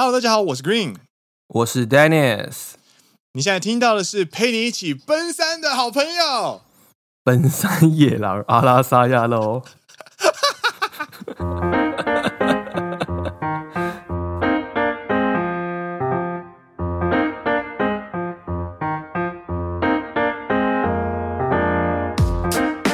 [0.00, 0.94] Hello，大家好，我是 Green，
[1.48, 2.74] 我是 Dennis。
[3.32, 6.60] 你现在听到的是陪你一起奔三的好朋友——
[7.24, 9.64] 奔三野狼阿拉萨亚喽。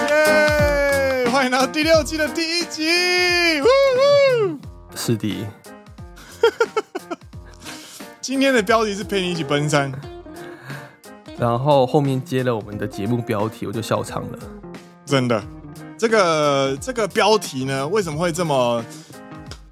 [0.08, 1.28] 耶！
[1.30, 3.60] 欢迎来到第六季的第一集。
[4.96, 5.46] 是的。
[8.24, 9.92] 今天的标题是陪你一起奔三，
[11.36, 14.38] 然后后面接了我们的节目标题，我就笑场了。
[15.04, 15.44] 真的，
[15.98, 18.82] 这个这个标题呢，为什么会这么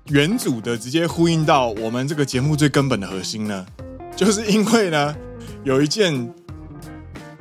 [0.09, 3.65] 原主的直接呼应到我们这个节目最根本的核心呢？
[4.15, 5.17] 就是因为呢，
[5.65, 6.31] 有一件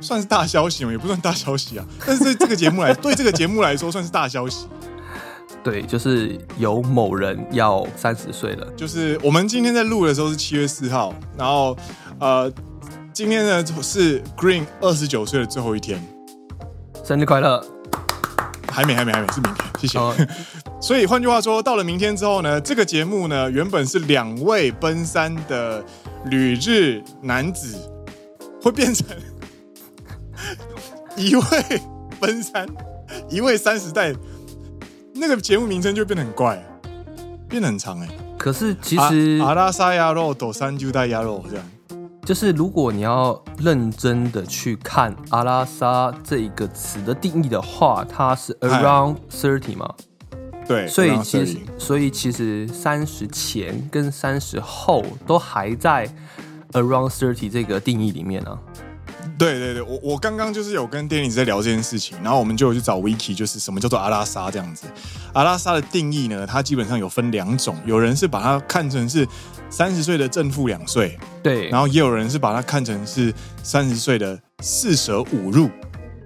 [0.00, 4.66] 算是大消息嘛，也不算大消息啊，但是对这个节目来，对这个节目来说算是大消息。
[5.62, 8.66] 对，就是有某人要三十岁了。
[8.76, 11.76] 就是我们今天在录的时候是七月四号，然后
[12.18, 12.52] 呃，
[13.12, 16.02] 今天呢是 Green 二十九岁的最后一天，
[17.04, 17.64] 生日快乐！
[18.68, 19.64] 还没，还没，还没，是明天。
[19.78, 19.98] 谢谢。
[19.98, 20.12] 哦、
[20.82, 25.84] 所以换句话说，到了明天之后呢，这个节目呢原本是两位奔三的
[26.24, 27.76] 旅日男子，
[28.60, 29.06] 会变成
[31.16, 31.42] 一位
[32.18, 32.66] 奔三，
[33.30, 34.12] 一位三十代。
[35.22, 36.60] 那个节目名称就变得很怪，
[37.48, 38.08] 变得很长哎。
[38.36, 41.64] 可是其实阿拉萨鸭肉抖三就带鸭肉这样，
[42.26, 49.94] 就是如果你要认真的去看阿拉萨这一个词的定义的话，它是 around thirty 嘛？
[50.66, 56.12] 对，所以其实所以其实三十前跟三十后都还在
[56.72, 58.58] around thirty 这个定义里面呢、啊。
[59.38, 64.86] 对对对，我我刚刚就是有跟 Dennis 在聊这件事情，然后我们就有去找 Wiki，就是什么叫做阿拉莎这样子。
[65.32, 69.26] 阿拉莎的定义呢，它基本上有分两种，有人是把它看成是
[69.70, 75.70] 三十岁的正负两岁，对，然后也有人是把它看成是三十岁的四舍五入，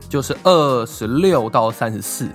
[0.08, 2.28] 就是二十六到三十四，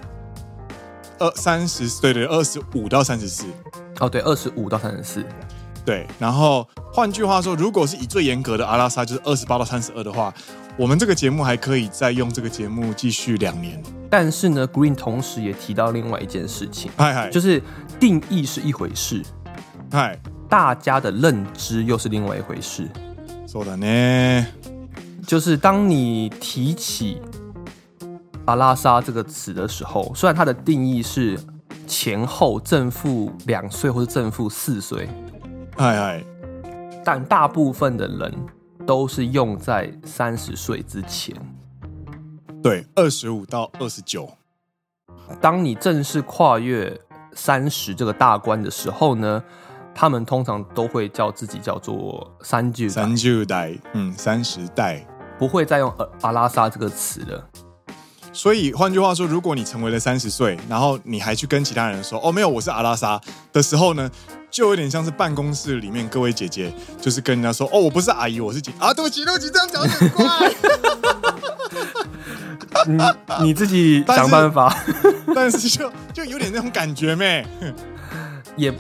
[1.20, 3.46] 二三十对对，二十五到三十四，
[4.00, 5.26] 哦对，二十五到三十四。
[5.84, 10.32] 对，然后换句话说，如果是以最严格的阿拉萨，就是二十八到三十二的话，
[10.78, 13.82] 我们这个节目还可以再用这个节目继续两年。
[14.10, 17.62] 但是呢，Green 同时也提到另外一件事情，嗨嗨，就是
[18.00, 19.24] 定义是一回事，
[19.92, 22.88] 嗨，大家的认知又是另外一回事。
[23.48, 24.46] そうだね，
[25.26, 27.20] 就是当你提起
[28.46, 31.40] 阿拉萨这个词的时候，虽然它的定义是
[31.88, 35.10] 前后正负两岁或者正负四岁。
[35.82, 36.24] 嗨嗨，
[37.04, 38.32] 但大部分的人
[38.86, 41.36] 都是用在三十岁之前，
[42.62, 44.30] 对，二十五到二十九。
[45.42, 46.96] 当你正式跨越
[47.34, 49.44] 三十这个大关的时候呢，
[49.96, 55.04] 他们通常都会叫自己叫做三十三十代，嗯，三十代，
[55.40, 57.44] 不会再用阿拉萨这个词了。
[58.32, 63.20] 所以换句话说，如果你成为了三十岁，然后你还去跟其他人说“哦，没有，我是阿拉萨”
[63.52, 64.12] 的时候呢，
[64.52, 70.52] 就有点像是办公室里面各位姐姐，就是跟人家说“哦，我不是阿姨，我是姐”啊，对不起，对不起，这样讲很怪。
[72.86, 74.76] 你你自己想办法，
[75.34, 77.46] 但是，就就有点那种感觉咩，
[78.58, 78.74] 也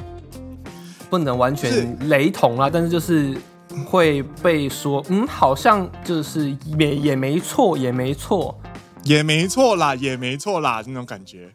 [1.09, 3.38] 不能完全雷同啊，但是就是
[3.85, 8.59] 会被说，嗯，好像就是也也没错，也没错。
[9.03, 11.53] 也没错啦，也没错啦，那种感觉。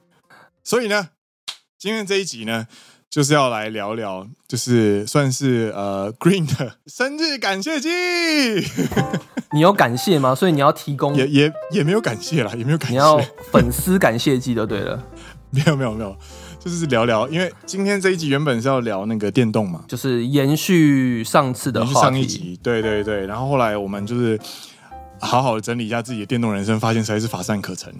[0.64, 1.10] 所以呢，
[1.78, 2.66] 今天这一集呢，
[3.10, 7.88] 就是要来聊聊，就是算是呃， Green 的生日感谢祭。
[9.52, 10.34] 你有感谢吗？
[10.34, 12.94] 所以你要提供也也也没有感谢啦，也没有感谢。
[12.94, 13.18] 你要
[13.50, 15.02] 粉丝感谢祭就对了。
[15.50, 16.14] 没有没有没有，
[16.58, 23.26] 就是聊聊，因为今天这一集原本是要聊那个电动嘛，就是延续上次的话上一集，对对对。
[23.26, 24.38] 然后后来我们就是。
[25.18, 27.90] 好好的整理一下自己的电动人生，发现实在是乏善可陈。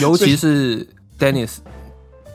[0.00, 0.84] 尤其是
[1.16, 1.58] Dennis，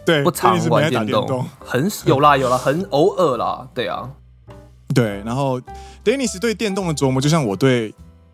[0.10, 4.10] 对，不常玩电动，很有啦有啦，很偶尔啦，对啊，
[4.94, 5.22] 对。
[5.24, 5.60] 然后
[6.04, 7.94] Dennis 对电动的琢磨，就像我对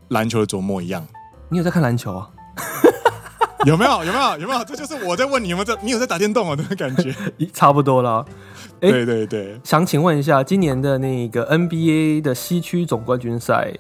[0.10, 1.06] 篮球的琢磨一样。
[1.50, 2.30] 你有在看篮球啊？
[3.66, 4.04] 有没有？
[4.04, 4.38] 有没有？
[4.40, 4.64] 有没有？
[4.64, 5.76] 这就是我在问你有没有在？
[5.82, 6.56] 你有在打电动啊？
[6.56, 7.14] 这个感觉
[7.54, 8.26] 差不多了。
[8.82, 13.74] 欸、对对对，想请问一下，今年的那个 NBA 的西区总冠军赛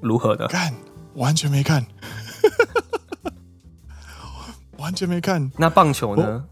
[0.00, 0.46] 如何的？
[0.48, 0.72] 看。
[1.16, 1.82] 完全没看，
[4.76, 5.50] 完全没看。
[5.56, 6.44] 那棒球呢？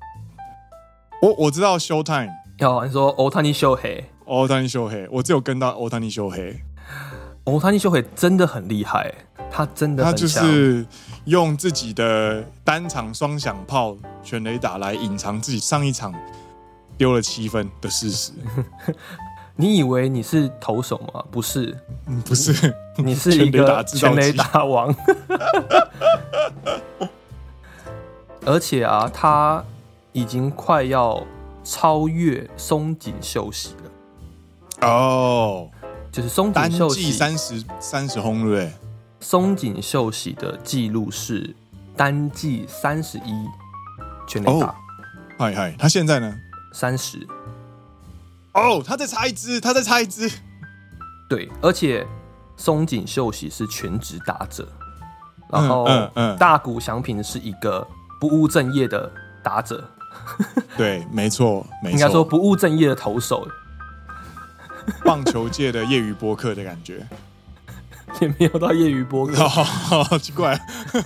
[1.24, 2.28] 我我，知道 Showtime。
[2.60, 6.54] 哦，你说欧塔尼秀黑，欧塔尼秀黑，我只有跟到欧塔尼秀黑。
[7.44, 9.10] 欧塔尼秀黑真的很厉害，
[9.50, 10.14] 他真的很强。
[10.14, 10.84] 他就是
[11.24, 16.14] 用自己的单场双响炮全雷打来隐藏自己上一场
[16.98, 18.30] 丢了七分的事实。
[19.56, 21.24] 你以为你是投手吗？
[21.30, 21.74] 不是，
[22.06, 24.94] 嗯， 不是，你是一个全雷打王。
[28.44, 29.64] 而且啊，他
[30.14, 31.20] 已经快要
[31.64, 34.88] 超越松井秀喜了。
[34.88, 35.68] 哦，
[36.12, 38.72] 就是松井秀喜三十三十轰，瑞。
[39.18, 41.54] 松井秀喜的记录是
[41.96, 43.32] 单季三十一
[44.28, 44.72] 全垒打。
[45.36, 46.32] 嗨嗨，他现在呢？
[46.72, 47.26] 三十。
[48.52, 50.30] 哦，他在差一支，他在差一支。
[51.28, 52.06] 对，而且
[52.56, 54.68] 松井秀喜是全职打者，
[55.50, 55.88] 然后
[56.38, 57.84] 大谷翔平是一个
[58.20, 59.10] 不务正业的
[59.42, 59.82] 打者。
[60.76, 63.46] 对，没错，没错，应该说不务正业的投手。
[65.02, 67.06] 棒球界的业余播客的感觉，
[68.20, 69.64] 也没有到业余播客，好，
[70.04, 70.58] 好奇怪。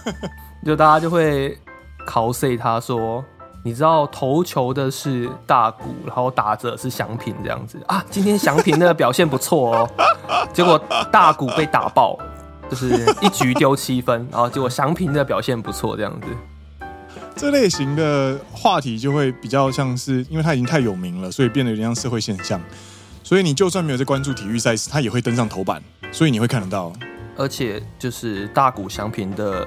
[0.67, 1.59] 就大家就会
[2.07, 3.25] cos 他说。
[3.65, 8.03] 你知道投球的是大谷，然后打者是祥平这样子啊？
[8.09, 9.91] 今天祥平的表现不错哦，
[10.55, 12.17] 结果大谷被打爆，
[12.71, 16.29] 就是一局丢七分，然后结果祥平的表现不错这样子。
[17.39, 22.61] 这类型的话题就会比较像是，因为它已经太有名了，所以变得有点像社会现象。
[23.23, 26.93] 所以你就算没有在关注体育赛事，它也会登上头版，所以你会看得到。
[27.37, 29.67] 而且就是大股祥平的。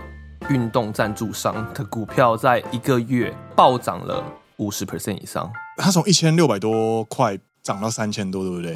[0.50, 4.25] 运动赞助商的股票在一个月暴涨了
[4.57, 8.75] 五十 percent 以上，它从一千六百多块涨到三千多，对不对？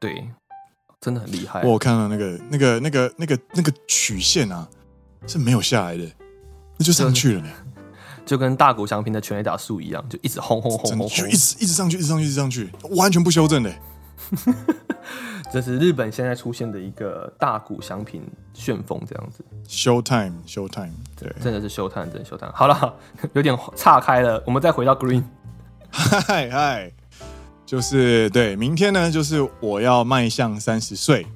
[0.00, 0.26] 对，
[1.02, 1.62] 真的很厉害。
[1.64, 4.66] 我看到那个、那个、那个、那个、那个曲线啊，
[5.26, 6.10] 是没有下来的，
[6.78, 7.48] 那就上去了呢，
[8.24, 13.72] 就跟大谷翔平的全垒打数一样，就一直轰轰轰轰轰，一直一直上去，一直上去，一直上去，完全不修正的。
[15.52, 18.22] 这是日本现在出现的一个大谷翔平
[18.54, 19.44] 旋风，这样子。
[19.68, 22.52] Showtime，Showtime，对，真的是 Showtime，真的 Showtime。
[22.52, 22.94] 好了，
[23.34, 25.24] 有点岔开了，我们再回到 Green。
[25.90, 26.90] 嗨嗨，
[27.66, 31.26] 就是对，明天呢，就是我要迈向三十岁，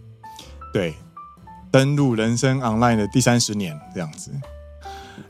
[0.73, 0.95] 对，
[1.71, 4.31] 登录人生 online 的第三十年这样子。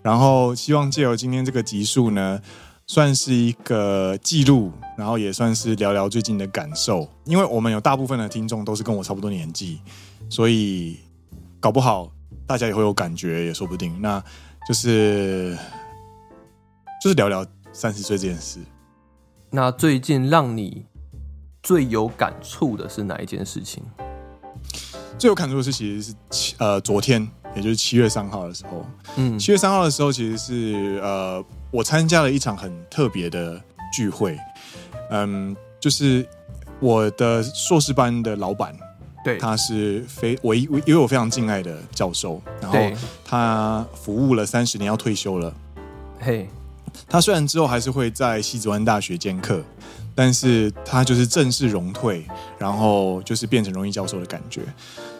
[0.03, 2.41] 然后希望借由今天这个集数呢。
[2.88, 7.11] 算是一个记录，然后也算是聊聊最近的感受。
[7.25, 9.81] 因为我们有大部分的听众都是跟我差不多年纪，
[10.31, 10.97] 所以
[11.59, 12.09] 搞不好
[12.47, 14.00] 大家也会有感觉，也说不定。
[14.00, 14.23] 那
[14.69, 15.59] 就是
[17.03, 18.61] 就是聊聊三十岁这件事。
[19.50, 20.87] 那最近让你
[21.65, 23.82] 最有感触的是哪一件事情？
[25.19, 28.87] 最有感触的是，其实是呃昨天，也就是七月三号的时候。
[29.17, 31.44] 嗯，七月三号的时候，其实是呃。
[31.73, 33.61] 我参加了一场很特别的
[33.93, 34.38] 聚会，
[35.11, 36.26] 嗯，就是
[36.81, 38.75] 我的硕士班的老板，
[39.23, 42.79] 对，他是非我一因为我非常敬爱的教授，然后
[43.25, 45.53] 他服务了三十年，要退休了。
[46.20, 46.49] 嘿，
[47.08, 49.62] 他虽然之后还是会在西子湾大学兼课，
[50.14, 52.25] 但是他就是正式荣退，
[52.56, 54.62] 然后就是变成荣誉教授的感觉。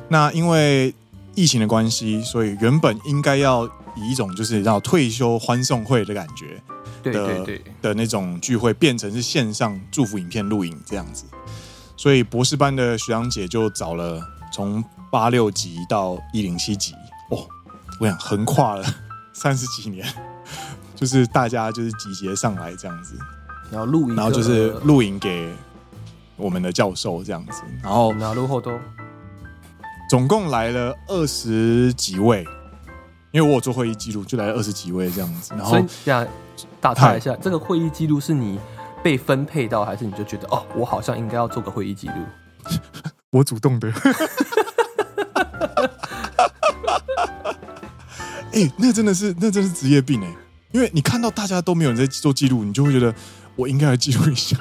[0.09, 0.95] 那因为
[1.37, 3.69] 疫情的关系，所以原本应该要。
[3.99, 6.63] 以一种就是让退休欢送会的感觉
[7.03, 7.45] 的，对对。
[7.47, 11.25] 对的那种聚会，变成是线上祝福影片录影这样子，
[11.97, 14.21] 所以博士班的学长姐就找了
[14.53, 16.93] 从八六级到一零七级。
[17.31, 17.49] 哦，
[17.99, 18.85] 我想横跨了
[19.33, 20.07] 三十几年，
[20.95, 23.17] 就是大家就是集结上来这样子，
[23.71, 25.51] 然后录影，然后就是录影给
[26.37, 28.79] 我们的教授这样子，然后拿入后都
[30.09, 32.47] 总共来了二十几位。
[33.33, 35.53] 因为我有做会议记录，就来了二十几位这样子。
[35.55, 36.27] 然后，这样
[36.81, 38.59] 打探一下，这个会议记录是你
[39.03, 42.15] 被分配到，还是你就觉得哦，我好像应该要做个会议记录？
[43.31, 43.93] 我主动的。
[48.53, 50.35] 哎、欸，那真的是，那真的是职业病哎！
[50.73, 53.15] 因为你看到大家都没有人在做记录，你就会觉得
[53.55, 54.57] 我应该来记录一下。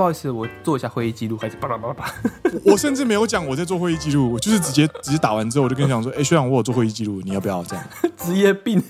[0.00, 2.10] 不好意思，我做一下会议记录，还是巴拉巴拉巴。
[2.64, 7.84] 我甚至没有讲我在做会议记录，我就是直接直接打完之后，我就跟你讲说：“哎、欸，学长，我有做会议记录，你要不要这样？”
[8.16, 8.82] 职业病。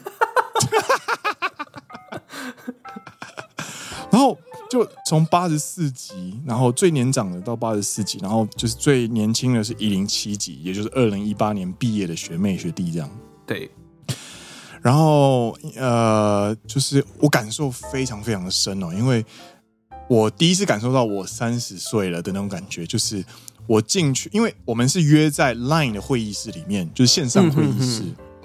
[4.13, 4.39] 然后
[4.71, 13.11] 就从八十四级，然后最年长的到八十四级，然后就是最年轻的是一零七级，也就是二零一八年毕业的学妹学弟这样。
[13.45, 13.69] 对。
[14.81, 19.27] 然后呃，就是我感受非常非常的深哦，因为。
[20.11, 23.25] 我第一次感受到我三十岁了的那种感觉，就是
[23.69, 28.03] 我进去，因为我们是约在 Line 的会议室里面，就是线上会议室。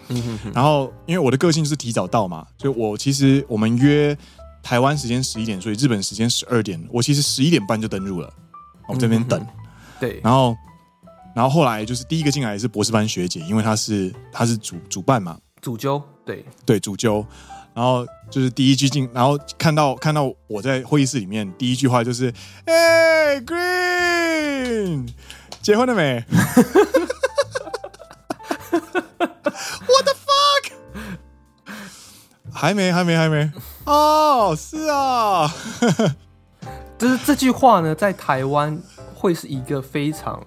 [0.10, 0.52] 嗯哼哼。
[0.54, 4.16] 然后，因为我的个性就是提早到嘛，所以我其实我们约
[4.62, 8.32] 台湾时间十一点，所以日本时间十二点，我其实十一点半就登入了，
[8.88, 9.44] 我们这边等。
[10.00, 10.20] 对。
[10.24, 10.56] 然后，
[11.36, 16.00] 然后后来就是第一个进来是博士班学姐，因为她是她是主主办嘛，主揪。
[16.24, 17.26] 对对，主揪。
[17.76, 22.34] 然后就是第一句进，然后看到看到我在会议室里面，第一句话就是
[22.66, 25.10] ：“哎，Green，
[25.62, 26.24] 结婚了没？”
[29.88, 30.72] What the fuck？
[32.52, 33.52] 还没，还没，还没。
[33.84, 35.54] 哦，是啊。
[36.98, 38.82] 就是这句话呢，在台湾
[39.14, 40.42] 会是一个非常。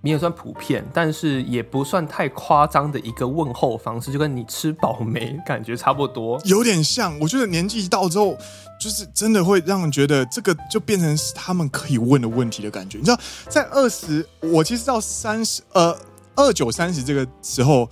[0.00, 7.18] 你也算普遍，但是也不算太夸张的一个问候方式，就跟你吃饱没感觉差不多，有点像。
[7.18, 8.36] 我觉得年纪一到之后，
[8.80, 12.98] 就是真的会让人觉得这个就变成是他们可以问的问题的感觉。
[12.98, 15.96] 你知道，在二十，我其实到三十，呃，
[16.36, 17.90] 二九三十这个时候，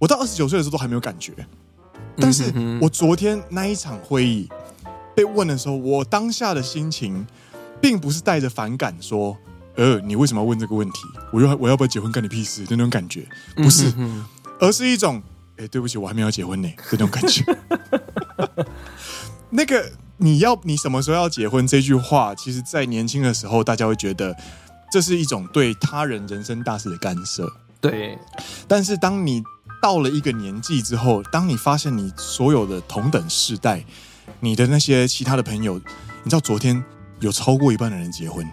[0.00, 1.32] 我到二十九岁的时候都还没有感觉。
[2.16, 4.48] 但是我昨天那一场会议
[5.14, 7.24] 被问的时候，我当下的心情
[7.80, 9.36] 并不是带着反感说。
[9.76, 11.00] 呃，你为什么要问这个问题？
[11.32, 12.64] 我要我要不要结婚干你屁事？
[12.64, 13.26] 的那种感觉
[13.56, 13.92] 不是，
[14.60, 15.22] 而是一种，
[15.56, 17.44] 哎，对不起，我还没有结婚呢，这种感觉。
[19.50, 24.36] 那个你要你什么时候要结婚这句话，其实，在年轻的时候，大家会觉得
[24.92, 27.52] 这是一种对他人人生大事的干涉。
[27.80, 28.18] 对，
[28.68, 29.42] 但是当你
[29.82, 33.84] 到了一个年纪之后，当你发现你所有的同等世代，
[34.40, 35.78] 你的那些其他的朋友，
[36.22, 36.82] 你知道，昨天
[37.20, 38.46] 有超过一半的人结婚。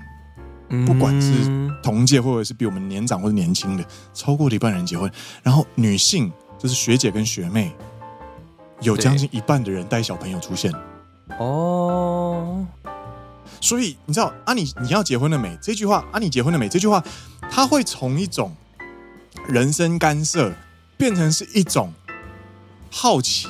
[0.85, 1.49] 不管是
[1.83, 5.11] 同届或者是比我们年长或者年轻的，超过了一半人结婚，
[5.43, 7.73] 然后女性就是学姐跟学妹，
[8.79, 10.73] 有将近一半的人带小朋友出现。
[11.37, 12.65] 哦，
[13.59, 15.57] 所以你知道啊你，你你要结婚了没？
[15.61, 16.69] 这句话啊，你结婚了没？
[16.69, 17.03] 这句话，
[17.49, 18.55] 它会从一种
[19.47, 20.53] 人生干涉
[20.97, 21.93] 变成是一种
[22.89, 23.49] 好奇，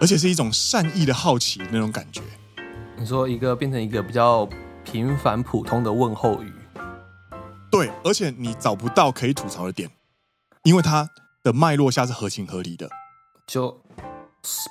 [0.00, 2.20] 而且是一种善意的好奇那种感觉。
[2.96, 4.48] 你说一个变成一个比较。
[4.87, 6.53] 平凡普通的问候语，
[7.71, 9.89] 对，而且你找不到可以吐槽的点，
[10.63, 11.09] 因为它
[11.41, 12.89] 的脉络下是合情合理的，
[13.47, 13.81] 就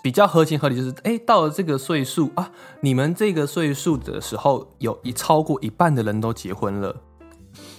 [0.03, 0.77] 比较合情合理。
[0.77, 2.51] 就是，哎，到了这个岁数啊，
[2.83, 6.97] 你们这个岁数的时候，有一超过一半的人都结婚了，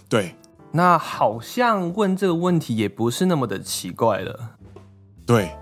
[0.10, 0.36] 对，
[0.72, 4.58] 那好像问这个问题也不是那么的奇怪了，
[5.26, 5.56] 对，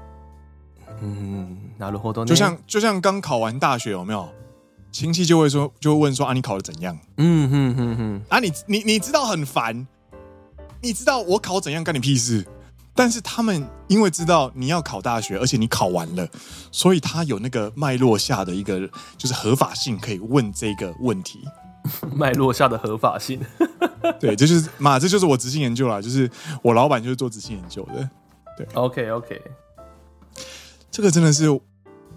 [1.02, 4.30] 嗯，なるほど，就像就像刚考完大学有没有？
[4.99, 6.99] 亲戚就会说，就会问说啊，你考的怎样？
[7.19, 9.87] 嗯哼哼哼，啊你，你你你知道很烦，
[10.81, 12.47] 你知道我考怎样干你屁事？
[12.95, 16.27] 但是他们因为知道你要考大学，而且你考完了，
[16.73, 18.89] 所以他有那个脉络下的一个
[19.19, 21.41] 就是合法性，可以问这个问题。
[22.17, 23.39] 脉络下的合法性，
[24.19, 26.31] 对，这就是嘛，这就是我执行研究啦，就是
[26.63, 28.09] 我老板就是做执行研究的。
[28.57, 29.43] 对，OK OK，
[30.91, 31.51] 这个真的是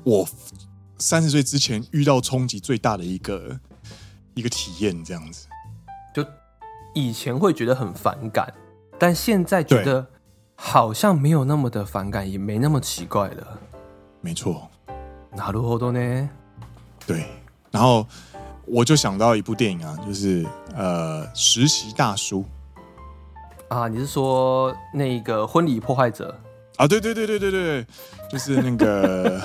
[0.03, 0.25] 我。
[0.98, 3.58] 三十岁之前遇到冲击最大的一个
[4.34, 5.46] 一个体验，这样子，
[6.14, 6.24] 就
[6.94, 8.54] 以前会觉得很反感，
[8.98, 10.06] 但现在觉得
[10.54, 13.58] 好像没有那么的反感，也没那么奇怪了。
[14.20, 14.68] 没错，
[15.36, 16.28] なるほど呢？
[17.06, 17.26] 对，
[17.70, 18.06] 然后
[18.64, 22.44] 我就想到一部电影啊，就是呃，实习大叔
[23.68, 26.40] 啊，你是说那个婚礼破坏者
[26.76, 26.86] 啊？
[26.86, 27.86] 对对对对对对，
[28.30, 29.40] 就是那个。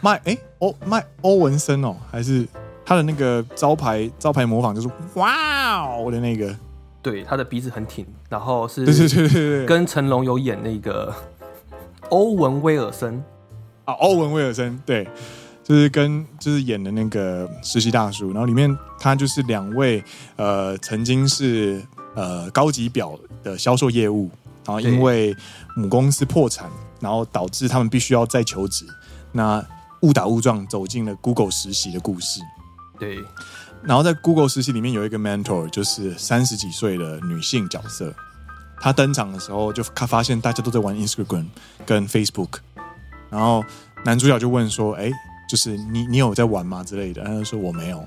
[0.00, 2.46] 麦哎欧麦欧文森哦，还是
[2.84, 6.54] 他的那个招牌招牌模仿就是哇哦的那个，
[7.02, 11.12] 对，他的鼻子很挺，然后是对对对对对，跟成龙有演那个
[12.10, 13.22] 欧文威尔森。
[13.84, 15.06] 啊，欧文威尔森对，
[15.64, 20.02] 就是跟就是演的那个实习大叔，然后里面他就是两位
[20.36, 21.82] 呃曾经是
[22.14, 24.30] 呃高级表的销售业务，
[24.64, 25.34] 然后因为
[25.74, 28.86] 母公司破产，然后导致他们必须要再求职，
[29.32, 29.64] 那。
[30.02, 32.40] 误打误撞走进了 Google 实习的故事，
[32.98, 33.18] 对。
[33.82, 38.12] 然后在 Google 实习里面有一个 mentor，就是三十几岁的女性角色。
[38.80, 41.46] 她登场的时候，就她发现大家都在玩 Instagram
[41.86, 42.58] 跟 Facebook，
[43.30, 43.64] 然后
[44.04, 45.10] 男主角就问说：“哎，
[45.48, 47.22] 就是你你有在玩吗？”之类的。
[47.24, 48.04] 他就说：“我没有。”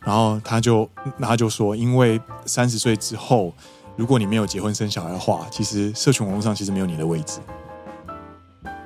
[0.00, 0.88] 然后他就
[1.20, 3.52] 他就说：“因为三十岁之后，
[3.96, 7.40] 如果你没有结婚生小孩的话，其实社群网络上其实没有你的位置。”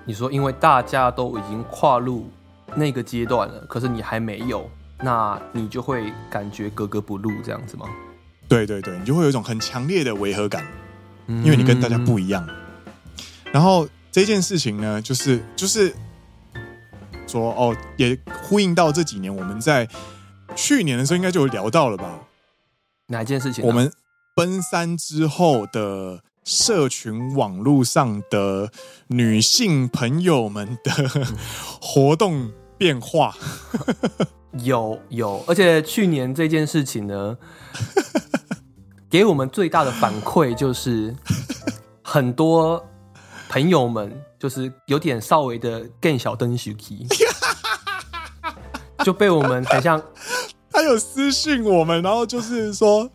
[0.05, 2.29] 你说，因为大家都已经跨入
[2.75, 4.69] 那个阶段了，可是你还没有，
[4.99, 7.87] 那你就会感觉格格不入这样子吗？
[8.49, 10.67] 对对对，你就会有一种很强烈的违和感，
[11.29, 12.45] 因为你跟大家不一样。
[12.49, 12.55] 嗯、
[13.53, 15.95] 然后这件事情呢，就是就是
[17.29, 19.89] 说哦，也呼应到这几年我们在
[20.57, 22.19] 去年的时候应该就有聊到了吧？
[23.07, 23.65] 哪一件事情？
[23.65, 23.93] 我们
[24.35, 26.25] 奔三之后的。
[26.45, 28.71] 社群网络上的
[29.09, 30.93] 女性朋友们的
[31.81, 33.37] 活动变化。
[34.59, 37.39] 有有，而且去年这件事情呢，
[39.09, 41.17] 给我们最大的反馈就是，
[42.03, 42.85] 很多
[43.49, 47.07] 朋友们就是有点稍微的更小灯 Suki，
[49.05, 50.03] 就被我们很像
[50.71, 53.11] 他有私信我们，然后就是说，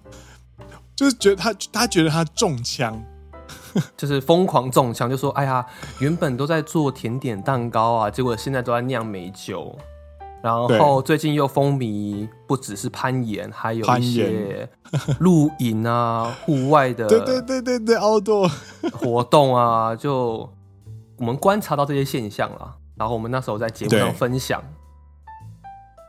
[0.96, 3.00] 就是觉得他他觉得他中枪，
[3.98, 5.66] 就是疯狂中枪，就说哎呀，
[6.00, 9.78] 原本都在做甜点蛋糕啊，结果现在都在酿美酒。
[10.42, 14.70] 然后最近又风靡，不只是攀岩，还有一些
[15.20, 18.50] 露营啊、户外的，对对对对对，outdoor
[18.94, 20.48] 活动啊，就
[21.18, 22.76] 我们观察到这些现象了。
[22.96, 24.64] 然后我们那时候在节目上分享，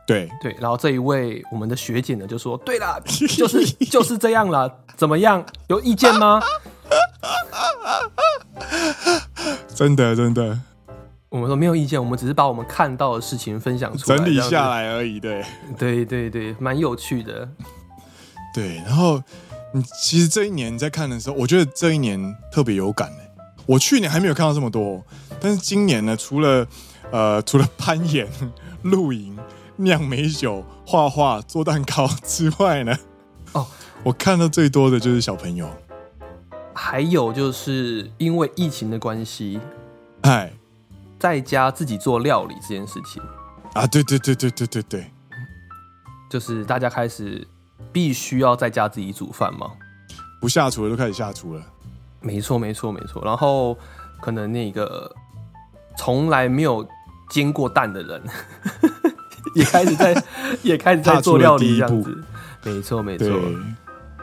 [0.07, 2.99] 对对，然后这一位我们的学姐呢就说：“对了，
[3.37, 5.43] 就是就是这样了，怎么样？
[5.67, 6.39] 有意见吗？”
[9.75, 10.59] 真的真的。
[11.29, 15.19] 我们说没有意见，我们只是把我们看到的事情分享出来，整理下来而已。
[15.19, 15.45] 对，
[15.77, 17.47] 对对对，蛮有趣的。
[18.53, 19.21] 对，然后
[19.71, 23.11] 你其实这一年在看的时候，我觉得这一年特别有感。
[23.67, 25.05] 我去年还没有看到这么多，
[25.39, 26.65] 但是今年呢，除了
[27.11, 28.27] 呃除了攀岩、
[28.81, 29.37] 露营、
[29.75, 32.97] 酿美酒、画画、做蛋糕之外呢，
[33.51, 33.67] 哦，
[34.01, 35.69] 我看到最多的就是小朋友，
[36.81, 39.59] 还有就是因为疫情的关系，
[40.21, 40.53] 哎。
[41.19, 43.21] 在家自己做料理这件事情。
[43.73, 45.11] 啊，对对对对对对对，
[46.29, 47.45] 就是大家开始
[47.91, 49.69] 必须要在家自己煮饭嘛，
[50.39, 51.61] 不下厨了都开始下厨了，
[52.21, 53.77] 没错没错没错，然后
[54.21, 55.13] 可能那个
[55.97, 56.87] 从来没有
[57.29, 58.23] 煎过蛋的人，
[59.55, 60.23] 也开始在
[60.63, 62.23] 也开始在做料理这样子，
[62.63, 63.27] 没错没错，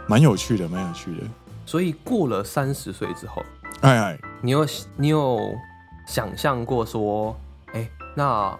[0.06, 1.22] 蛮有趣的蛮有趣的，
[1.66, 3.42] 所以过了三十岁之后，
[3.82, 5.54] 哎哎，你有你有。
[6.08, 7.36] 想象过说，
[7.72, 8.56] 哎、欸，那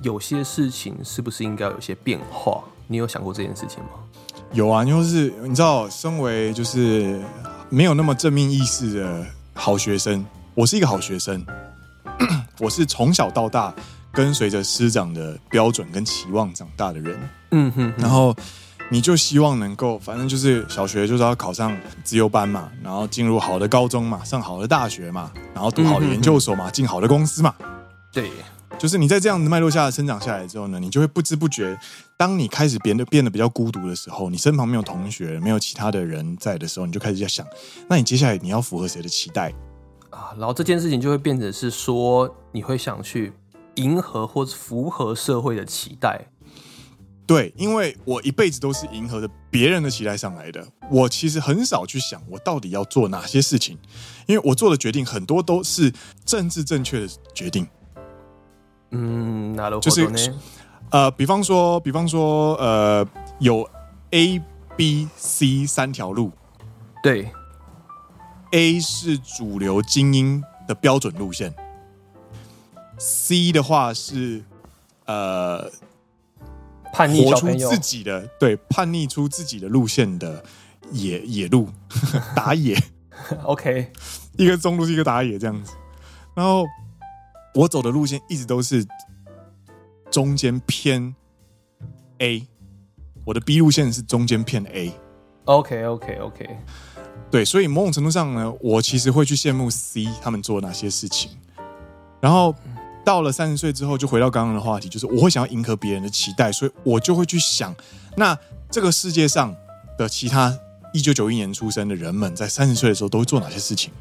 [0.00, 2.62] 有些事情是不是应该有些变化？
[2.86, 3.90] 你有想过这件事情吗？
[4.52, 7.20] 有啊，就是你知道，身为就是
[7.68, 11.44] 没有那么正面意识的好学生，我是一个好学生，
[12.60, 13.74] 我是从小到大
[14.12, 17.18] 跟随着师长的标准跟期望长大的人，
[17.50, 18.32] 嗯哼，哼，然后。
[18.88, 27.52] 你就希望能够，反正就是小学就是要考上自由班嘛，然后进入好的高中嘛，上好的大学嘛，然后读好的研究所嘛，进好的公司嘛。
[28.12, 28.30] 对，
[28.78, 31.76] 就是你在这样的脉络下生长下来之后呢，你就会不知不觉，
[32.16, 37.44] 当你开始变得变得比较孤独的时候，你身旁没有同学，没有其他的人在的时候，你就开始在想，
[37.88, 39.52] 那你接下来你要符合谁的期待
[40.10, 40.30] 啊？
[40.38, 43.32] 然后这件事情就会变成是说，你会想去
[43.74, 46.24] 迎合或者符合社会的期待。
[47.26, 50.64] 对，因为我一辈子都是迎合着别人的期待上来的。
[50.88, 53.76] 我其实很少去想我到底要做哪些事情，
[54.26, 55.92] 因为我做的决定很多都是
[56.24, 57.66] 政治正确的决定。
[58.92, 60.08] 嗯，那就是
[60.90, 63.04] 呃，比方说，比方说，呃，
[63.40, 63.68] 有
[64.10, 64.40] A、
[64.76, 66.30] B、C 三条路。
[67.02, 67.28] 对
[68.52, 71.52] ，A 是主流精英的标准路线
[72.98, 74.44] ，C 的话是
[75.06, 75.68] 呃。
[76.96, 80.42] 叛逆活出自己的对，叛逆出自己的路线的
[80.92, 81.68] 野野路
[82.34, 82.74] 打野，
[83.44, 83.92] OK，
[84.38, 85.72] 一个中路是一个打野这样子。
[86.34, 86.64] 然后
[87.54, 88.86] 我走的路线一直都是
[90.10, 91.14] 中间偏
[92.18, 92.46] A，
[93.26, 96.58] 我的 B 路线是中间偏 A，OK OK OK，
[97.30, 101.30] 对，所以某种程度上呢，我其实会去羡慕 C 他们做哪些事情，
[102.22, 102.54] 然后。
[103.06, 107.72] 到了三十岁之后，就回到刚刚的话题，就是我会想要迎合别人的期待，所以我就会去想，
[108.16, 108.36] 那
[108.68, 109.54] 这个世界上
[109.96, 110.52] 的其他
[110.92, 113.92] 一九九一年出生的人们，在三十岁的时候都会做哪些事情？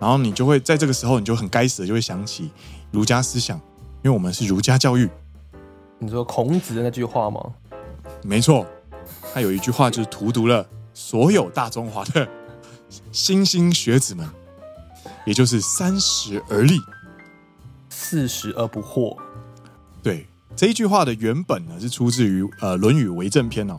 [0.00, 2.50] 然后你就会在这个时候，你就很该死的就会想起
[2.90, 3.58] 儒家思想，
[4.02, 5.10] 因为我们是儒家教育。
[5.98, 7.38] 你说孔子的那句话吗？
[8.22, 8.66] 没错，
[9.34, 12.26] 他有一句话就是荼毒了所有大中华的
[13.12, 14.26] 莘莘学子们，
[15.26, 16.80] 也就是三十而立。
[18.02, 19.16] 四十而不惑，
[20.02, 23.78] 对，这一句话的原本呢是出自于呃《论语为政篇》哦。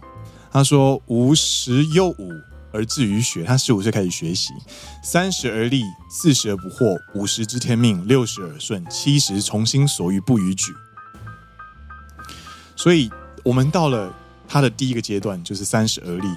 [0.49, 2.31] 他说：“吾十有五
[2.71, 4.53] 而志于学。”他十五岁开始学习，
[5.03, 10.73] 三十而立，四十而不惑，五十知天命，六十耳顺，七十从心所欲不逾矩。
[12.77, 13.11] 所以，
[13.43, 14.11] 我们到了
[14.47, 16.27] 他的第一个阶段，就是三十而立。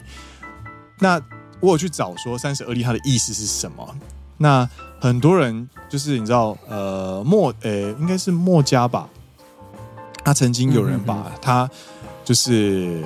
[0.99, 1.23] 那
[1.61, 3.97] 我有去找说三十而立它的意思是什么？
[4.39, 4.69] 那
[5.01, 9.09] 很多人就是你知道，呃，墨，呃、欸，应该是墨家吧。
[10.25, 11.71] 他曾经有人把他
[12.25, 13.03] 就是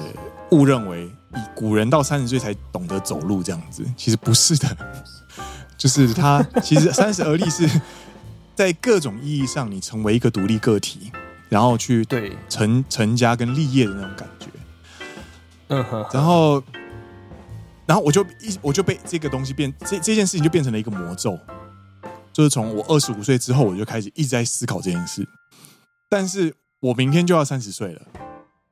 [0.50, 4.76] 误认为，以古人到三十岁才懂得走路这样子，其实不是的。
[5.76, 7.68] 就是他其实三十而立是
[8.54, 11.12] 在各种意义上，你成为一个独立个体，
[11.48, 14.46] 然后去对成成家跟立业的那种感觉。
[15.68, 16.62] 嗯哼，然后。
[17.90, 21.37] 然后我就一我就被这个东西变这这件事情就变成了一个魔咒，
[22.33, 25.26] 就是从我二十五岁之后，我就开始一直在思考这件事。
[26.09, 28.03] 但是我明天就要三十岁了，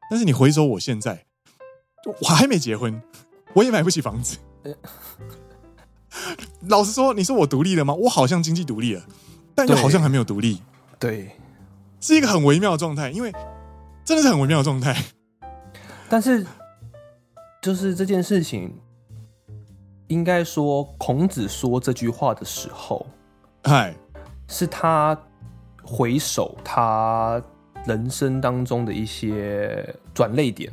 [0.08, 1.24] 但是你回首我现在，
[2.20, 3.02] 我还没结婚，
[3.54, 4.38] 我也买不起房子。
[6.68, 7.92] 老实说，你说我独立了吗？
[7.94, 9.02] 我好像经济独立了，
[9.52, 10.62] 但又好像还没有独立。
[11.00, 11.32] 对，
[12.00, 13.32] 是一个很微妙的状态，因为
[14.04, 14.96] 真的是很微妙的状态。
[16.08, 16.46] 但是，
[17.60, 18.78] 就是这件事情，
[20.08, 23.06] 应该说，孔子说这句话的时候，
[23.64, 23.94] 嗨，
[24.48, 25.18] 是他
[25.82, 27.40] 回首他
[27.86, 30.72] 人生当中的一些转捩点。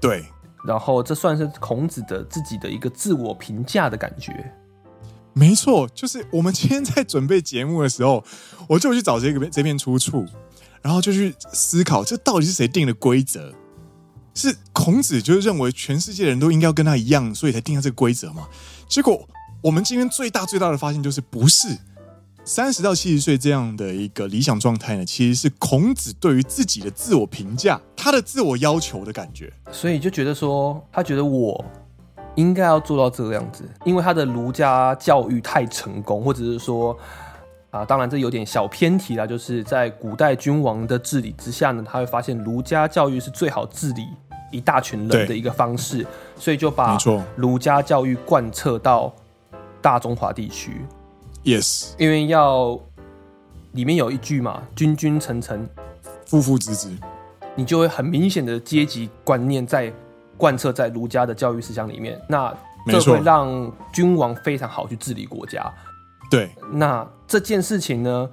[0.00, 0.24] 对。
[0.66, 4.52] 然后，这算是孔子的自己的一个自我评价的感觉。
[5.32, 8.24] 没错，就是我们今天在准备节目的时候，
[8.68, 10.26] 我就去找这个这片出处，
[10.82, 13.54] 然后就去思考，这到底是谁定的规则？
[14.38, 18.48] 是孔子就是认为全世界的人都应该要跟他一样，所以才定下这个规则嘛？
[18.88, 19.28] 结果，
[19.60, 21.76] 我们今天最大最大的发现就是不是。
[22.44, 29.52] 三十到七十岁这样的一个理想状态呢，其实是孔子对于自己的自我评价，他的自我要求的感觉。
[29.70, 31.62] 所以就觉得说，他觉得我
[32.36, 36.96] 应该要做到这个样子，因为他的儒家教育太成功，或者是说
[37.68, 44.06] 啊，当然这有点小偏题啦，就是在古代君王的治理之下呢，他会发现儒家教育是最好治理
[44.50, 46.06] 一大群人的一个方式，
[46.36, 46.98] 所以就把
[47.36, 49.12] 儒家教育贯彻到
[49.80, 50.84] 大中华地区。
[51.44, 52.78] Yes，因为要
[53.72, 55.68] 里面有一句嘛，“君君臣臣，
[56.26, 56.90] 父父子子”，
[57.54, 59.92] 你就会很明显的阶级观念在
[60.36, 62.20] 贯彻在儒家的教育思想里面。
[62.28, 62.54] 那
[62.86, 65.72] 这会让君王非常好去治理国家。
[66.30, 68.28] 对，那这件事情呢，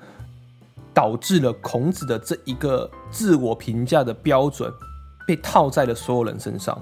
[0.93, 4.71] 导致了孔子的这一个自我评价的标准
[5.25, 6.79] 被套在了所有人身上。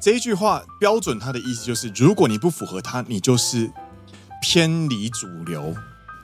[0.00, 3.70] 这一句话标准，它的意思就是，如果你不符合它，你就是。
[4.46, 5.74] 偏离主流，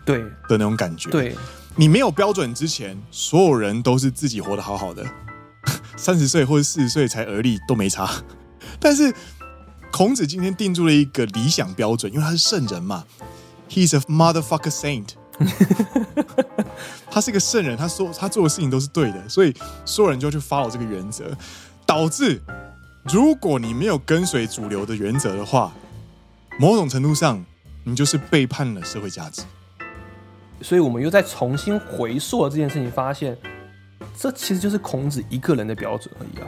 [0.04, 1.08] 对的那种感觉。
[1.08, 1.34] 对，
[1.74, 5.02] 你没有标准之前，所有人都是自己活得好好的，
[5.96, 8.10] 三十岁或者四十岁才而立都没差。
[8.78, 9.10] 但是
[9.90, 13.06] 孔子今天定出了一个理想标准，因为他是圣人嘛
[13.70, 15.12] ，He's a motherfucker saint，
[17.10, 21.30] 他是一个圣人，他说他做的事情都是对的，所以所有人就要去 follow 这个原则，
[21.86, 22.40] 导致
[23.04, 25.72] 如果你没有跟随主流的原则的话，
[26.58, 27.44] 某种程度上。
[27.82, 29.42] 你就是背叛了社会价值，
[30.60, 33.34] 所以我们又再重新回溯了这件事情，发现
[34.14, 36.46] 这其实就是孔子一个人的标准而已啊。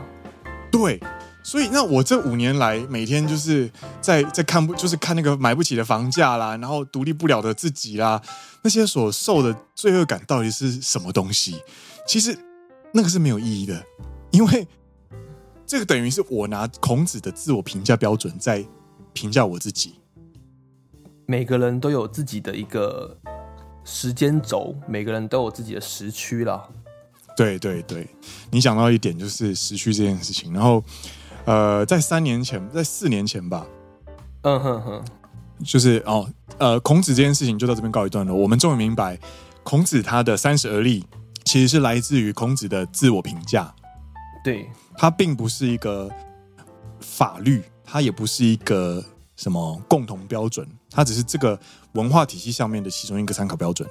[0.70, 1.00] 对，
[1.42, 8.22] 所以那我这五年来每天就是在在看不就是看那个买不起的房价啦，然后独立不了的自己啦，
[8.62, 11.60] 那些所受的罪恶感到底是什么东西？
[12.06, 12.36] 其实
[12.92, 13.84] 那个是没有意义的，
[14.30, 14.66] 因为
[15.66, 18.64] 这个等于是我拿孔子的自我评价标准在
[19.12, 19.94] 评价我自己。
[21.26, 23.16] 每个人都有自己的一个
[23.84, 26.68] 时间轴，每个人都有自己的时区啦。
[27.36, 28.06] 对对对，
[28.50, 30.52] 你讲到一点就是时区这件事情。
[30.52, 30.84] 然后，
[31.44, 33.66] 呃，在三年前，在四年前吧，
[34.42, 35.04] 嗯哼哼，
[35.64, 36.28] 就是哦，
[36.58, 38.36] 呃，孔子这件事情就到这边告一段落。
[38.36, 39.18] 我们终于明白，
[39.62, 41.04] 孔子他的三十而立，
[41.44, 43.74] 其实是来自于孔子的自我评价。
[44.44, 46.10] 对，他并不是一个
[47.00, 49.04] 法律，他也不是一个。
[49.34, 50.64] 什么共同标准？
[50.88, 51.58] 它只是这个
[51.94, 53.88] 文化体系上面的其中一个参考标准。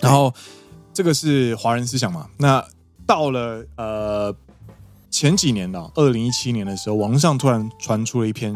[0.00, 0.32] 然后
[0.92, 2.28] 这个是华人思想嘛？
[2.36, 2.64] 那
[3.04, 4.32] 到了呃
[5.14, 8.52] 前几年的二零一七年的时候，网络上突然传出了一篇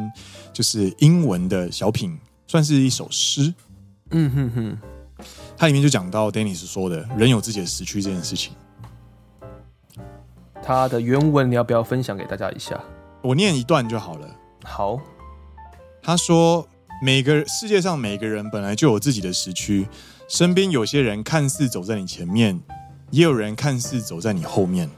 [0.53, 2.19] 就是英文的小品，
[2.49, 3.55] 算是一首诗。
[4.11, 5.25] 嗯哼哼，
[5.57, 8.55] 它里面就讲到 Dennis 说的“人有自己的时区”这件事情。
[10.61, 12.83] 它的原文你要不要分享给大家一下？
[13.23, 14.29] 我念一段就好了。
[14.65, 14.99] 好。
[16.03, 16.67] 他说
[17.01, 19.87] ：“每个世界上每个人本来就有自己的时区，
[20.29, 22.61] 身边有些人看似走在你前面，
[23.13, 24.91] 也有人看似走在你后面，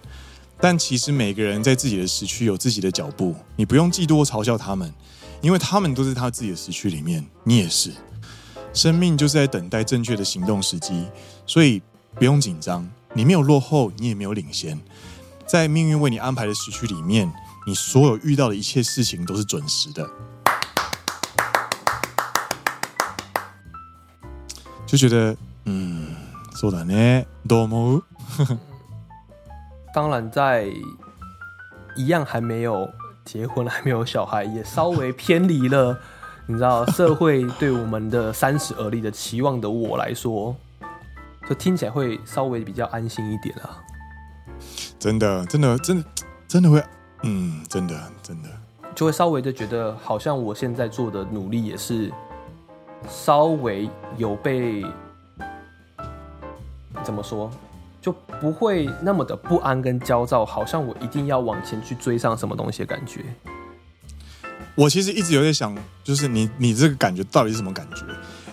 [0.59, 3.35] 但其实每个人在自己的时区有自己的脚步。
[3.55, 4.93] 你不用嫉妒或嘲笑他们，
[5.41, 7.91] 因为他们都是他自己的时区里面，你也是。
[8.73, 11.07] 生命就是在等待正确的行动时机，
[11.45, 11.81] 所以
[12.15, 12.89] 不用紧张。
[13.13, 14.77] 你没有落后，你也没有领先，
[15.47, 17.31] 在命运为你安排的时区里面，
[17.65, 20.09] 你所有遇到的一切事情都是准时的。”
[24.85, 25.35] 就觉得，
[25.65, 26.15] 嗯，
[26.53, 28.03] そうだね，どう思
[28.45, 28.57] う？
[29.94, 30.66] 当然，在
[31.96, 32.88] 一样还没有
[33.24, 35.98] 结婚、还没有小孩，也稍微偏离了，
[36.46, 40.54] 你知道，社会对我们的三十而立的期望的我来说，
[41.48, 43.78] 就听起来会稍微比较安心一点啊。
[44.98, 46.04] 真的，真的，真的，
[46.46, 46.84] 真的会，
[47.22, 48.48] 嗯，真的，真的，
[48.94, 52.10] 就会稍微的觉得，好像我现在做的努力也是。
[53.08, 54.84] 稍微有被
[57.02, 57.50] 怎么说，
[58.00, 63.24] 就不会那么的不安跟焦躁，好像我一定要往前去追上什么东西的感觉。
[64.74, 68.04] 我其实一直有在想，就是你你这个感觉到底是什么感觉？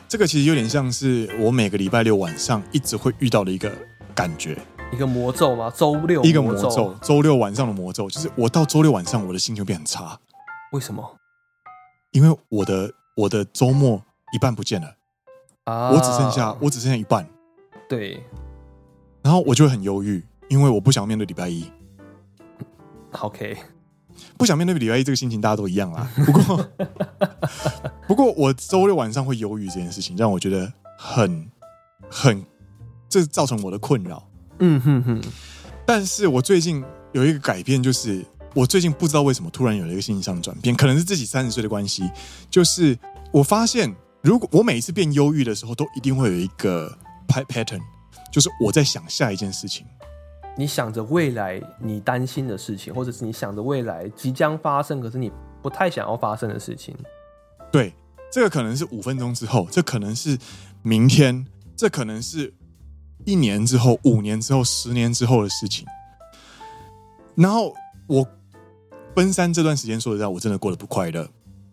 [0.08, 3.72] 这个其实有点像是我每个礼拜六晚上一直会遇到的一个
[4.16, 4.58] 感觉，
[4.92, 5.72] 一个魔咒吗？
[5.76, 10.20] 周六一个魔咒，周六晚上的魔咒，就是我到周六晚上我的心情变很差。
[10.72, 11.16] 为什么？
[12.12, 14.02] 因为我的我的周末
[14.34, 14.96] 一半不见了
[15.66, 17.28] 啊，我只剩下我只剩下一半。
[17.90, 18.24] 对，
[19.28, 21.70] 然后我就会很忧郁，因为我不想面对礼拜一。
[23.12, 23.58] OK。
[24.38, 26.10] 不想面对礼拜一这个心情，大家都一样啦。
[26.26, 26.70] 不过，
[28.08, 31.46] 不过我周六晚上会忧郁这件事情，让我觉得很
[32.10, 32.42] 很，
[33.10, 34.26] 这造成我的困扰。
[34.60, 35.22] 嗯哼哼。
[35.86, 42.10] 但是我最近有一个改变，就是我最近不知道为什么突然有了一个心情上的转变，可能是自己三十岁的关系。
[42.50, 42.98] 就是
[43.34, 47.82] 我发现，如果我每一次变忧郁的时候，都一定会有一个 pattern，
[48.32, 49.86] 就是我在想下一件事情。
[50.58, 56.96] 你想着未来你担心的事情，或者是你想着未来即将发生，可是你不太想要发生的事情。
[57.72, 57.94] 对，
[58.32, 60.36] 这个可能是五分钟之后，这可能是
[60.82, 62.52] 明天，这可能是
[63.24, 65.86] 一年之后、五年之后、十年之后的事情。
[67.36, 67.76] 然后
[68.08, 68.28] 我
[69.14, 71.30] 奔三这段时间，说实在，我真的过得不快乐。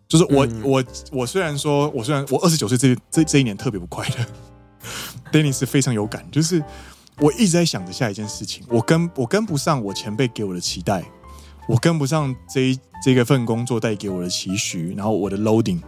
[0.06, 4.26] 就是我、嗯、我我虽然说，我虽然我二十九岁这这这一年特别不快乐
[5.32, 6.62] ，Dennis 非常有感，就是。
[7.20, 11.04] 我一直在想着下一件事情，我跟我跟不上我前辈给我的期待，
[11.68, 15.80] 我跟不上这一这个份工作带给我的期许，然后我的 loading，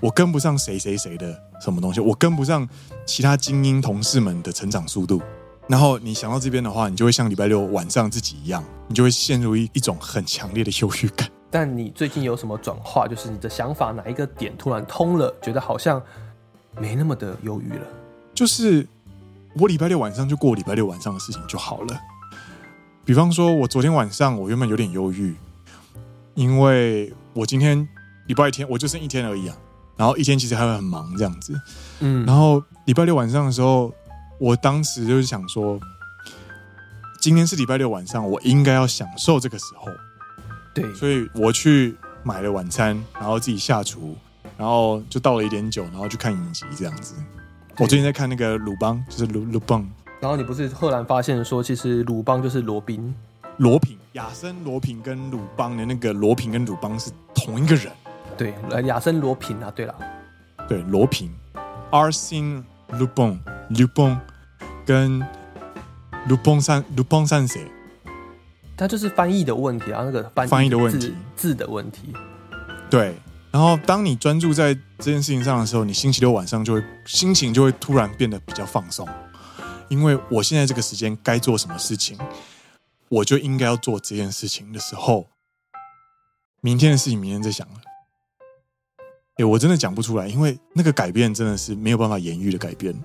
[0.00, 2.66] 我跟不上谁谁谁的什么东西，我跟不上
[3.04, 5.20] 其他精英同事们的成长速度。
[5.68, 11.28] 然后你想到这边的话，你就会像礼拜六晚上自己一样，你就会陷入一一种很强烈的忧郁感。
[11.52, 13.06] 但你最近有什么转化？
[13.06, 16.02] 就是你的想法哪一个点突然通了，觉得好像
[16.80, 17.86] 没那么的忧郁了？
[18.42, 18.84] 就是。
[19.54, 22.00] 我礼拜六晚上就过礼拜六晚上的事情就好了。
[23.04, 25.36] 比方说，我昨天晚上我原本有点忧郁，
[26.32, 27.86] 因为我今天
[28.28, 29.56] 礼拜天我就剩一天而已啊，
[29.94, 31.60] 然后一天其实还会很忙这样子。
[32.00, 33.92] 嗯，然后礼拜六晚上的时候，
[34.40, 35.78] 我当时就是想说，
[37.20, 39.92] 今天是礼拜六晚上，我应该要享受这个时候。
[40.74, 44.16] 对，所以我去买了晚餐，然后自己下厨，
[44.56, 47.14] 然后就倒了一点酒，然后去看影集这样子。
[47.78, 49.88] 我最近在看那个鲁邦，就是鲁鲁邦。
[50.20, 53.12] 然后你不是赫然发现说，其实鲁邦就是罗宾、
[53.56, 57.90] 罗平、亚森罗平跟鲁邦的那个罗平跟鲁邦是同一个人。
[58.36, 58.54] 对，
[58.84, 59.94] 亚森罗平啊，对了，
[60.68, 61.30] 对罗平
[61.90, 64.18] ，Arsène Lupin，Lupin
[64.84, 65.20] 跟
[66.28, 67.66] 鲁邦三鲁邦三谁？
[68.76, 72.12] 他就是翻译的问题啊，那个翻翻译的问题，字的问题，
[72.90, 73.14] 对。
[73.52, 79.06] 然后，当你专注在这件事情上的时候，你星期六晚上就会心情就会突然变得比较放松，
[79.90, 82.18] 因为我现在这个时间该做什么事情，
[83.10, 85.26] 我就应该要做这件事情的时候，
[86.62, 87.74] 明天的事情明天再想了。
[89.36, 92.98] 哎，我真的讲不出来，因为那个改变真的是没有办法言喻的改变，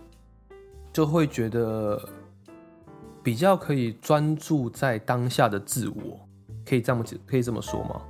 [0.93, 2.07] 就会觉得
[3.21, 6.25] 比较可以专注在当下的自我，
[6.65, 8.01] 可以这么可以这么说吗？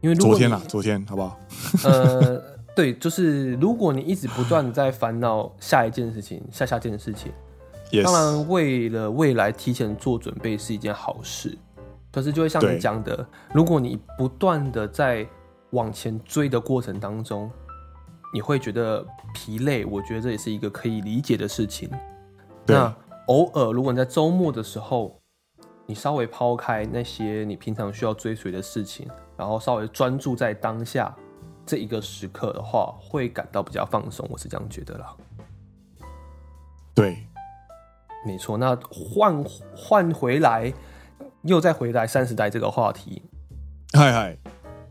[0.00, 1.38] 因为如果昨天啦，昨天好不好？
[1.84, 2.42] 呃，
[2.74, 7.32] 对，就是如果你一直不断在烦恼下一件事情、下下件事情.
[8.04, 11.56] 当然为了未来提前做准备是一件好事。
[12.10, 15.26] 可是就会像你讲的，如果你不断的在
[15.70, 17.50] 往前追的过程当中，
[18.32, 19.84] 你会觉得疲累。
[19.84, 21.88] 我觉得这也是一个可以理解的事情。
[22.66, 22.94] 那
[23.26, 25.20] 偶尔，如果你在周末的时候，
[25.88, 29.08] 你稍微抛开那些你平常需要追随的事情。
[29.38, 31.14] 然后稍微专注在当下
[31.64, 34.28] 这一个时刻的话，会感到比较放松。
[34.28, 35.16] 我是这样觉得啦。
[36.92, 37.24] 对，
[38.26, 38.58] 没错。
[38.58, 39.44] 那换
[39.76, 40.72] 换回来，
[41.42, 43.22] 又再回来三十代这个话题，
[43.92, 44.36] 嗨嗨，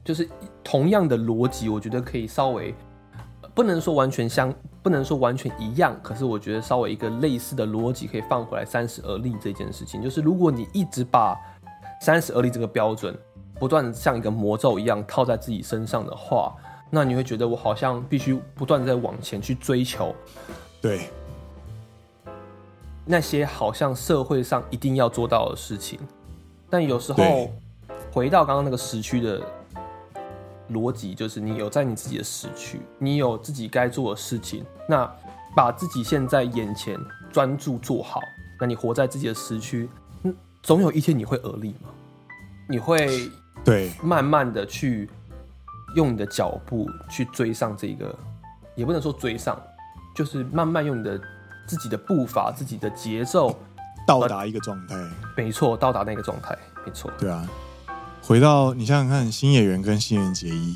[0.04, 0.28] 就是
[0.64, 2.74] 同样的逻辑，我觉得可以稍微
[3.54, 11.38] 不能说完全相，不能说完全一样，可是我觉得稍微一个类似的逻辑可以放回来三十而立这件事情，就是如果你一直把
[12.02, 13.18] 三十而立这个标准。
[13.60, 16.56] 不断像一个魔咒一样套在自己身上的话，
[16.92, 20.14] 那你会觉得我好像必须不断在往前去追求，
[20.80, 21.10] 对，
[23.04, 26.00] 那些好像社会上一定要做到的事情。
[26.70, 27.50] 但有时候
[28.14, 29.42] 回到刚刚那个时区的
[30.72, 35.10] 逻辑，就是你有在你自己的时区，你有自己该做的事情，那
[35.56, 37.00] 把自己现在眼前
[37.32, 38.20] 专注做好，
[38.60, 39.90] 那你活在自己的时区，
[40.24, 41.90] 嗯，总有一天你会而立嘛，
[42.68, 43.30] 你会。
[43.66, 45.10] 对，慢慢的去
[45.96, 48.18] 用你的脚步去追上这个
[48.76, 49.62] 也不能说追上，
[50.16, 51.20] 就是慢慢用你的
[51.68, 53.60] 自己的步伐、自己的节奏
[54.08, 54.96] 到达一个状态。
[55.36, 57.12] 没错，到达那个状态，没错。
[57.18, 57.46] 对啊，
[58.28, 60.76] 回到你想想看，新野源跟新垣结衣，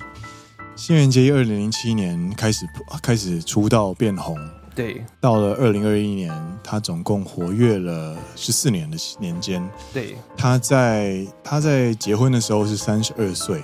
[0.74, 2.66] 新垣结衣二零零七年开始
[3.04, 4.38] 开始出道变红。
[4.74, 6.34] 对，到了二零二一年，
[6.64, 9.62] 他总共活跃了十四年的年间。
[9.92, 13.62] 对，他在他在结婚的时候是三十二岁，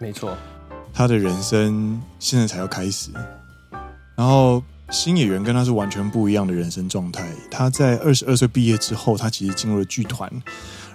[0.00, 0.36] 没错。
[0.92, 3.12] 他的人生现在才要开始，
[4.16, 7.24] 然后新野源跟他是完全不一样的人生状态。
[7.48, 10.28] 他在二十二岁毕业之后，他其实进入了剧团，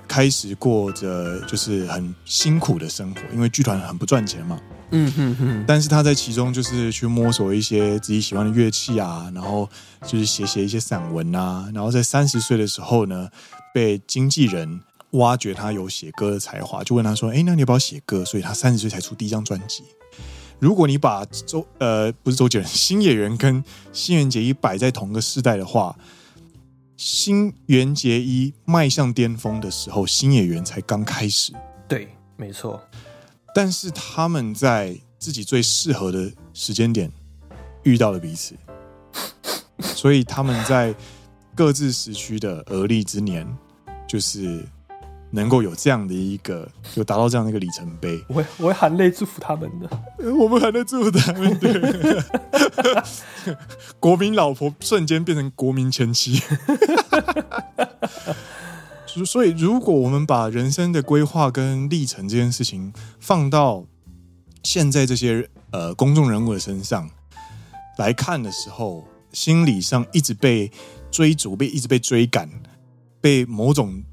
[0.08, 4.60] 开始过着就是很辛苦的生活，因为剧团很不赚钱嘛。
[4.92, 9.70] 嗯哼哼，但是他在其中就是去摸索一些自己喜欢的乐器啊，然后
[10.06, 13.30] 就是写写一些散文啊，然后在三十岁的时候呢，
[13.74, 14.80] 被经纪人
[15.12, 19.84] 挖掘他有写歌的才华，就问他说：“哎，那你要不要写歌？”所以他三十岁才出第一张专辑。
[20.60, 25.94] 如果你把周呃不是周杰伦，新演员跟新垣结衣摆在同个世代的话，
[26.98, 31.54] 新垣结衣迈向巅峰的时候，新演员才刚开始。
[31.88, 32.82] 对，没错。
[33.54, 37.12] 但是他们在自己最适合的时间点
[37.84, 38.56] 遇到了彼此，
[39.80, 40.94] 所以他们在
[41.56, 43.48] 各自时区的而立之年，
[44.08, 44.68] 就是
[45.32, 48.24] 能够有这样的一个，有达到这样的一个里程碑。
[48.28, 49.90] 我会我会含泪祝福他们的，
[50.34, 52.26] 我们含泪祝福他们的。
[54.00, 56.42] 国民老婆瞬间变成国民前妻。
[59.26, 63.84] 所以，如果我们把人生的规划跟历程这件事情放到
[64.62, 67.10] 现在这些呃公众人物的身上
[67.98, 70.72] 来看的时候，心理上一直被
[71.10, 72.48] 追逐、被一直被追赶、
[73.20, 74.04] 被某种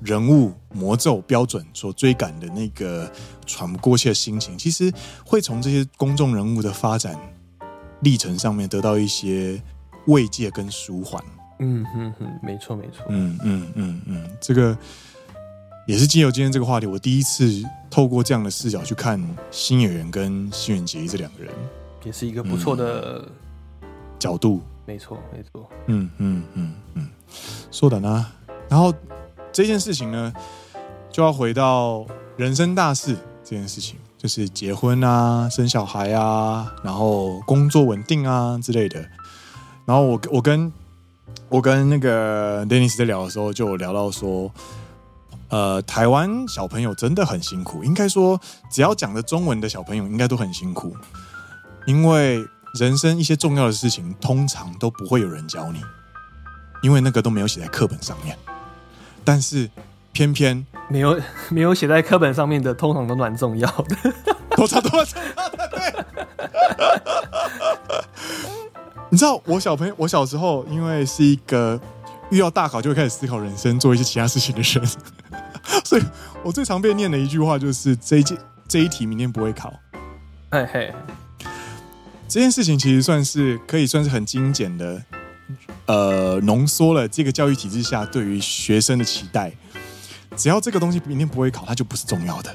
[0.00, 3.10] 人物魔咒标准所追赶的那个
[3.46, 4.92] 喘不过气的心情，其实
[5.24, 7.18] 会从这些公众人物的发展
[8.00, 9.60] 历程上面得到一些
[10.06, 11.22] 慰藉跟舒缓。
[11.60, 13.04] 嗯哼哼，没错没错。
[13.08, 14.76] 嗯嗯嗯嗯，这个
[15.86, 17.50] 也是经由今天这个话题，我第一次
[17.90, 21.52] 透过这样的视角去看新演员跟新垣结衣这两个人，
[22.04, 23.24] 也是一个不错的、
[23.82, 24.62] 嗯、角度。
[24.86, 25.68] 没错没错。
[25.86, 27.08] 嗯嗯嗯嗯，
[27.72, 28.24] 说的呢。
[28.68, 28.94] 然后
[29.58, 30.32] 这件事情呢，
[31.10, 39.00] 就要回到人生大事这件事情，就是结婚啊、生小孩啊，然后工作稳定啊之类的。
[39.84, 40.72] 然后我我跟
[41.48, 44.48] 我跟那个 Dennis 在聊的时候，就聊到说，
[45.48, 47.82] 呃，台湾小朋友真的很辛苦。
[47.82, 48.40] 应该说，
[48.70, 50.94] 只要讲的中文的小朋友，应该都很辛苦，
[51.84, 52.46] 因为
[52.78, 55.80] 人生一些重要的事情，通常都不会有人教你，
[56.84, 58.38] 因为那个都没有写在课本上面。
[59.28, 59.68] 但是，
[60.10, 61.20] 偏偏没有
[61.52, 63.94] 没有写在课本上面的，通常都蛮重要的，
[64.56, 65.18] 多少多少
[65.70, 66.04] 对。
[69.10, 71.78] 你知道我小朋友，我小时候因为是一个
[72.30, 74.86] 遇到大考就会开始思考人生、做一些其他事情的人，
[75.84, 76.02] 所以
[76.42, 78.34] 我最常被念的一句话就是：这一届
[78.66, 79.70] 这一题明天不会考。
[80.50, 80.94] 嘿嘿，
[82.26, 85.02] 这件事情其实算是可以算是很精简的，
[85.88, 89.52] 呃，浓缩了这个教育体制下对于学生的期待。
[90.36, 92.54] 只要这个东西明天不会考，它就不是重要的。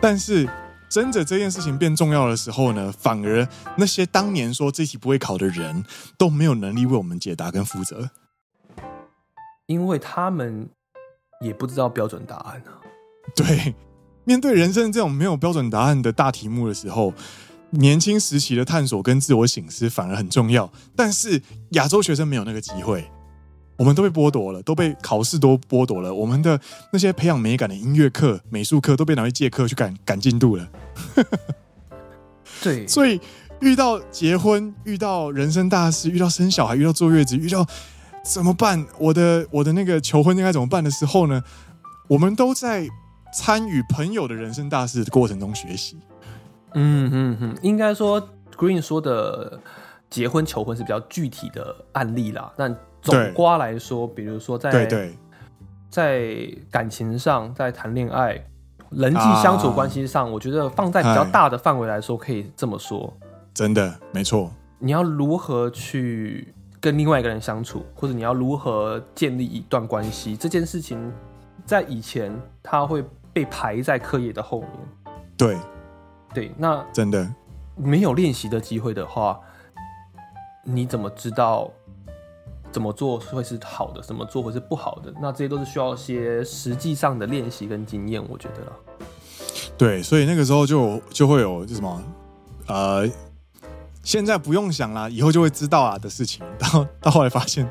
[0.00, 0.48] 但是。
[0.92, 5.82] 真的这件事情变重要的时候呢，反而那些当年说这题不会考的人
[6.18, 8.10] 都没有能力为我们解答跟负责，
[9.64, 10.68] 因为他们
[11.40, 12.76] 也不知道标准答案啊。
[13.34, 13.74] 对，
[14.24, 17.14] 面对人生这种没有标准答案的大题目的时候，
[17.72, 20.72] 年轻时期的探索跟自我醒思反而很重要。
[20.96, 23.04] 但是亚洲学生没有那个机会。
[23.78, 26.14] 我们都被剥夺了，都被考试都剥夺了。
[26.14, 26.60] 我们的
[26.92, 30.68] 那些培养美感的音乐课、美术课都被拿去借课去赶赶进度了。
[32.62, 33.20] 对，所以
[33.60, 37.66] 遇到结婚、遇到人生大事、遇到生小孩、遇到坐月子、遇到
[38.22, 38.86] 怎么办？
[38.98, 41.42] 我的我的那个求婚应该怎么办的时候呢？
[42.08, 42.86] 我们都在
[43.34, 45.96] 参与朋友的人生大事的过程中学习。
[46.74, 48.22] 嗯嗯嗯，应该说
[48.56, 49.58] Green 说的
[50.10, 52.74] 结婚求婚是比较具体的案例啦，但。
[53.04, 55.18] 总瓜来说，比如说在对对，
[55.90, 58.40] 在感情上，在谈恋爱、
[58.90, 63.12] 人际相处关系上，啊，我觉得放在比较大的范围来说，可以这么说。
[63.52, 64.52] 真的，没错。
[64.78, 71.12] 你要如何去跟另外一个人相处，或者你要如何建立一段关系，这件事情
[71.66, 74.70] 在以前它会被排在课业的后面。
[75.36, 75.58] 对，
[76.34, 77.28] 对，那真的
[77.76, 79.38] 没有练习的机会的话，
[80.64, 81.70] 你怎么知道？
[82.70, 85.12] 怎么做会是好的，怎么做会是不好的？
[85.20, 88.72] 那这些都是需要一些实际上的练习跟经验，我觉得啦。
[89.76, 92.02] 对，所以那个时候就就会有就什么，
[92.68, 93.06] 呃，
[94.02, 96.42] 现在不用想啦，以后就会知道啊的事情。
[96.58, 97.68] 到到后来发现，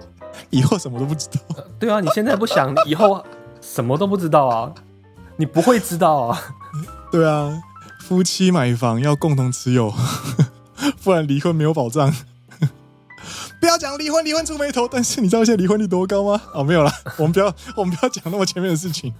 [0.51, 1.39] 以后什么都不知道。
[1.79, 3.25] 对啊，你现在不想，以后
[3.59, 4.71] 什么都不知道啊，
[5.35, 6.39] 你不会知道啊。
[7.11, 7.59] 对啊，
[8.11, 9.89] 夫妻买房要共同持有，
[11.01, 12.13] 不然离婚没有保障。
[13.57, 14.85] 不要讲离婚，离婚出眉头。
[14.85, 16.41] 但是你知道现在离婚率多高吗？
[16.53, 17.45] 哦，没有啦， 我们不要，
[17.77, 19.13] 我们不要讲那么前面的事情。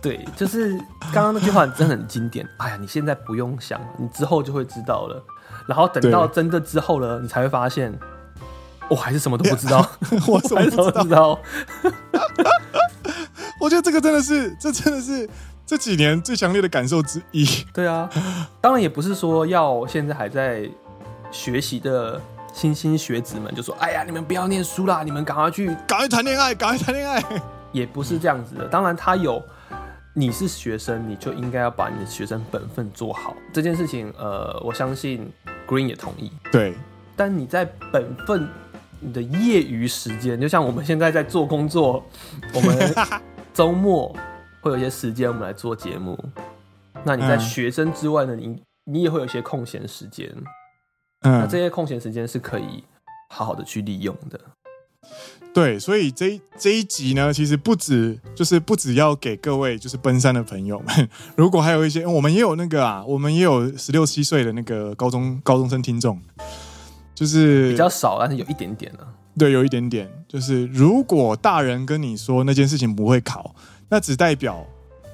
[0.00, 0.74] 对，就是
[1.12, 2.48] 刚刚那句话真的很经典。
[2.56, 5.22] 哎呀，你现在不用想，你之后就会知道了。
[5.68, 7.92] 然后等到真的之后了，你才会发现，
[8.88, 9.86] 我还是什么都不知道，
[10.26, 11.38] 我什么都不知道。
[13.64, 15.28] 我觉得这个真的是，这真的是
[15.64, 17.46] 这几年最强烈的感受之一。
[17.72, 18.10] 对啊，
[18.60, 20.68] 当然也不是说要现在还在
[21.30, 22.20] 学习的。
[22.56, 27.20] 新兴学子们就说：“哎呀，你们不要念书啦，你们赶快去，赶快谈恋爱，赶快谈恋爱。”
[27.74, 28.68] 也不是这样子的。
[28.68, 29.42] 当然，他有，
[30.12, 33.34] 你是学生，你就应该要把你的学生本分做好。
[33.52, 35.28] 这件事情，呃，我相信
[35.66, 36.30] Green 也同意。
[36.52, 36.74] 对。
[37.16, 38.48] 但你在本分，
[39.00, 42.04] 你的业余时间，就像我们现在在做工作，
[42.52, 42.94] 我们
[43.54, 44.14] 周末
[44.60, 46.18] 会有一些时间，我们来做节目。
[47.04, 48.34] 那你在学生之外呢？
[48.34, 50.28] 你你也会有一些空闲时间。
[51.20, 52.82] 嗯，那这些空闲时间是可以
[53.30, 54.40] 好好的去利用的。
[55.54, 66.20] 对，所以这这一集呢，其实不止就是不只要给各位就是奔三的朋友们， 如果还有一些我们也有那个啊，我们也有十六七岁的那个高中高中生听众，
[67.14, 69.06] 就是比较少，但是有一点点了。
[69.38, 73.54] 对，有一点点，就是如果大人跟你说那件事情不会考，
[73.88, 74.66] 那只代表。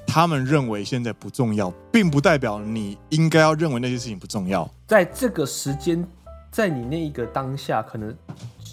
[0.07, 4.69] 他们认为现在不重要，并不代表你应该要认为那些事情不重要。
[4.85, 6.05] 在这个时间，
[6.51, 8.13] 在你那一个当下，可能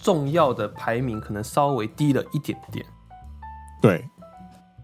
[0.02, 2.84] 重要的排名可能稍微低了一点点。
[3.80, 4.04] 对，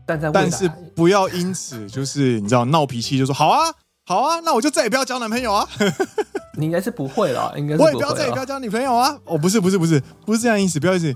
[0.06, 3.74] 但在但是不要因此就是你知道闹脾气，就说好啊
[4.06, 5.66] 好啊，那我就再也不要交男朋友啊。
[6.56, 9.18] 你应该是不会了，应该是我也不要再也不要交女朋友啊。
[9.24, 11.14] 哦，不是不是不是不是这样意思，不要意思。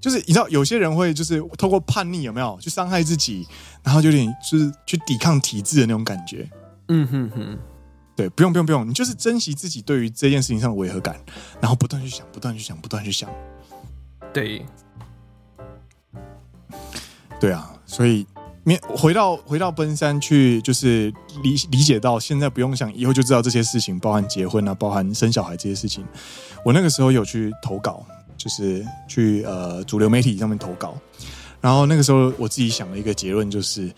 [0.00, 3.46] 就是你知道，有些人会就是透过叛逆有没有去伤害自己，
[3.82, 6.46] 然后就有点就是去抵抗体制的那种感觉。
[6.88, 7.58] 嗯哼哼，
[8.14, 11.18] 对，不用不用不用，你就是珍惜自己对于这件事情上的违和感，
[11.60, 13.30] 然后不断去想，不断去想，不断去想。
[14.34, 14.66] 对，
[17.40, 18.26] 对啊，所以
[18.64, 21.12] 面回到回到奔山去，就是
[21.42, 26.04] 理理解到现在不用想，以后就知道这些事情，包含结婚啊，包含生小孩这些事情。
[26.64, 28.04] 我那个时候有去投稿。
[28.36, 30.94] 就是去呃主流媒体上面投稿，
[31.62, 33.90] 然后那个时候我自己想了一个结论，就是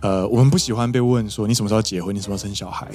[0.00, 2.86] 呃我们不喜欢被问说你什么时候结婚，你什么时候生小孩，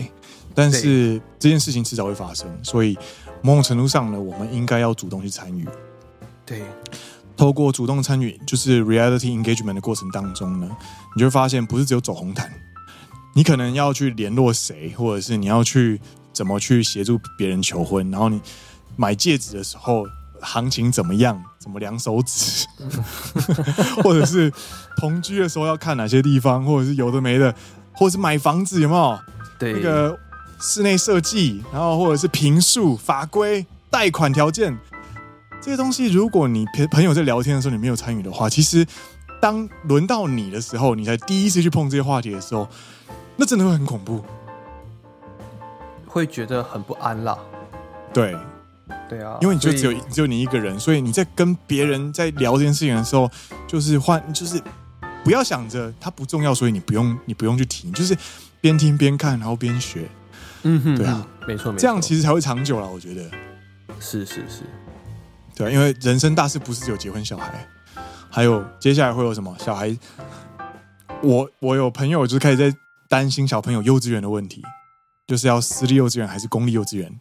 [0.56, 2.97] 但是这件事情迟早会发生，所以
[3.41, 5.68] 某种程度上呢，我们应该要主动去参与。
[6.45, 6.62] 对，
[7.40, 10.70] 透过主动参与，就是 reality engagement 的过程当中呢，
[11.16, 12.52] 你就会发现不是只有走红毯，
[13.34, 16.02] 你可能要去联络谁，或者是你要去
[16.34, 18.42] 怎么去协助别人求婚，然后你
[18.98, 20.06] 买戒指的时候。
[20.42, 21.38] 行情怎么样？
[21.60, 22.66] 怎么量手指？
[24.02, 24.50] 或者是
[24.96, 26.64] 同居的时候要看哪些地方？
[26.64, 27.54] 或者是有的没的？
[27.92, 29.20] 或者是买房子有没有？
[29.60, 30.18] 对，那个
[30.62, 34.74] 室内设计，然后或者是平数、法规、贷款条件
[35.70, 38.84] 这些东西，如果你朋朋友在聊天的时候你没有参与的话，其实
[39.39, 42.67] 当轮到你的时候，你才第一次去碰这些话题的时候，
[43.36, 44.26] 那真的会很恐怖，
[46.07, 47.38] 会觉得很不安啦。
[48.11, 48.36] 对。
[49.07, 53.30] 对啊，因为你就只有只有你一个人，所以你在跟别人在聊这件事情的时候，
[53.67, 54.59] 就是换，就是
[55.24, 58.17] 不要想着它不重要，所以你不用你不用去听，就是
[58.59, 60.09] 边听边看，然后边学。
[60.63, 62.89] 嗯哼，对啊，没错，没错，这样其实才会长久了。
[62.89, 63.22] 我觉得
[63.99, 64.63] 是是是，
[65.60, 67.68] 对啊，因为人生大事不是只有结婚、小孩，
[68.30, 69.93] 还有接下来会有什么小孩。
[71.22, 72.74] 我我有朋友就是开始在
[73.10, 74.64] 担心小朋友幼稚园的问题，
[75.28, 77.14] 就是要私立幼稚园还是公立幼稚园。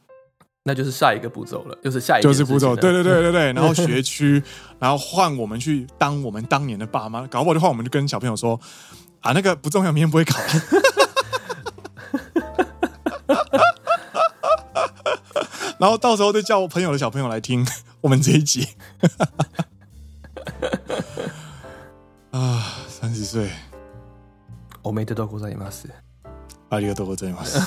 [0.62, 3.53] 那就是下一个步骤了，就是下一个就是步骤，对对对对对。
[3.55, 4.41] 然后学区，
[4.78, 8.61] 然后换我们去当我们当年的爸妈，搞不好的话，我们就跟小朋友说
[9.20, 10.39] 啊，那个不重要，明天不会考。
[15.80, 17.66] 然后到时候再叫我朋友的小朋友来听
[18.01, 18.68] 我们这一集。
[22.32, 23.49] 啊，三十岁，
[24.82, 25.88] おめでとうございます。
[26.70, 27.59] ありがとうございます。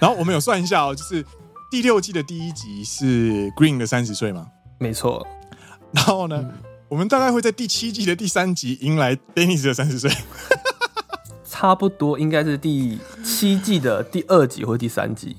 [0.00, 1.24] 然后我们有算一下哦，就是
[1.70, 4.48] 第六季的第一集是 Green 的三十岁嘛？
[4.78, 5.26] 没错。
[5.92, 6.52] 然后呢，嗯、
[6.88, 10.10] 我们大概会在第七季的第三集迎来 Dennis 的三十岁。
[11.44, 15.36] 差不多应该是第七季的第二集或第三集。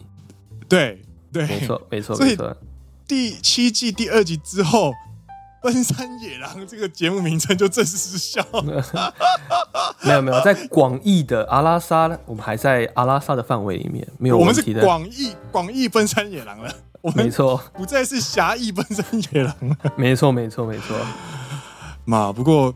[0.69, 1.01] 对
[1.32, 2.56] 对，没错 没错没错。
[3.06, 4.92] 第七季第二集之后，
[5.62, 8.62] 奔山野狼这个节目名称就正式失效了。
[10.04, 14.86] 没有没有，在广义的阿拉萨，我们还在阿拉萨的范围里面，没有问题的。
[14.86, 16.70] 我们是广义广义奔山野狼了，
[17.00, 19.76] 我们没错，不再是狭义奔山野狼了。
[19.96, 20.96] 没错没错没错。
[22.04, 22.74] 嘛，不过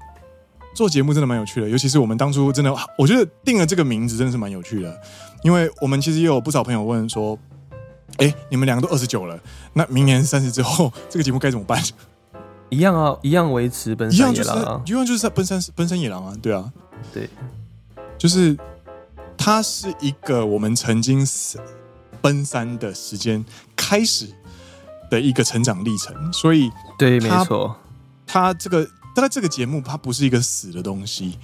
[0.75, 5.01] 做节目真的蛮有趣的，尤其是我们当初真的，我觉得定了这个名字真的是蛮有趣的，
[5.43, 7.39] 因为我们其实也有不少朋友问说，
[8.19, 9.39] 哎、欸，你们两个都二十九了，
[9.73, 11.83] 那明年三十之后， 这个节目该怎么办？
[12.69, 16.73] 一样啊，一样维持奔山野狼啊，一样就是在奔山奔山野狼啊，对啊，
[17.13, 17.29] 对，
[18.17, 18.57] 就是
[19.37, 21.27] 它是一个我们曾经
[22.23, 23.45] 奔山的时间
[23.77, 24.27] 开始
[25.11, 27.77] 的一个成长历程，所以对，没错，
[28.27, 28.85] 它这个
[29.15, 31.39] 大概这个节目它不是一个死的东西，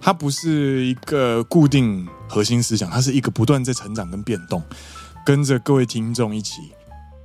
[0.00, 4.62] 它不是一个固定核心思想，它是一个不断在成长跟变动，
[5.24, 6.72] 跟着各位听众一起。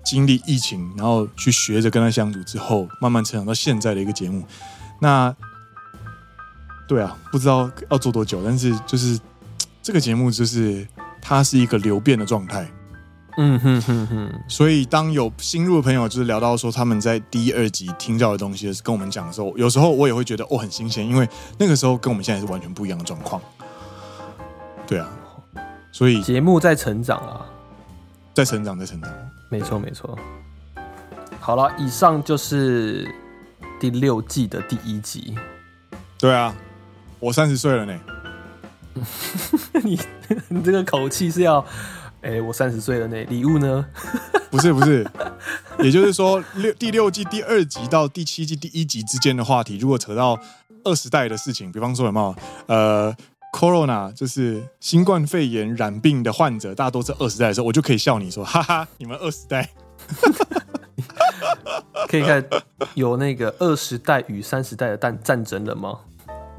[0.10, 4.42] 经历疫情，然后去学着跟他相处之后，慢慢成长到现在的一个节目。
[5.02, 5.36] 那
[6.88, 9.20] 对啊，不知道要做多久，但是就是
[9.84, 10.88] 这个节目就是
[11.22, 12.66] 它是一个流变的状态。
[13.38, 14.34] 嗯哼哼哼。
[14.48, 21.28] 所以当有新入的朋友就是聊到说他们在第、二集听到的东西，跟我们讲的时候，有时候我也会觉得哦很新鲜，因为
[21.58, 23.42] 那个时候跟我们现在是完全不一样的状况。
[24.88, 25.10] 对啊，
[25.92, 27.46] 所以节目在成长啊，
[28.38, 29.12] 在成长，在成长。
[29.50, 30.16] 没错，没错。
[31.40, 33.12] 好了，以上就是
[33.80, 35.36] 第六季的第一集。
[36.20, 36.56] 对啊，
[37.20, 38.00] 我三十岁了呢。
[39.84, 40.00] 你
[40.50, 41.60] 你这个口气是要，
[42.22, 43.20] 哎、欸，我三十岁了呢。
[43.24, 43.84] 礼物呢？
[44.52, 45.04] 不是不是，
[45.80, 50.40] 也就是说，六第六季第二集到第七季第一集之间的话题，如果扯到
[50.84, 52.36] 二十代的事情，比方说有没有
[52.68, 53.16] 呃。
[53.58, 59.68] Corona 就是新冠肺炎染病的患者，大多是二十代的时候，我就可以笑你说：“哈哈，你们二十代
[62.08, 62.46] 可以看
[62.94, 66.02] 有那个二十代与三十代的战战争了吗？”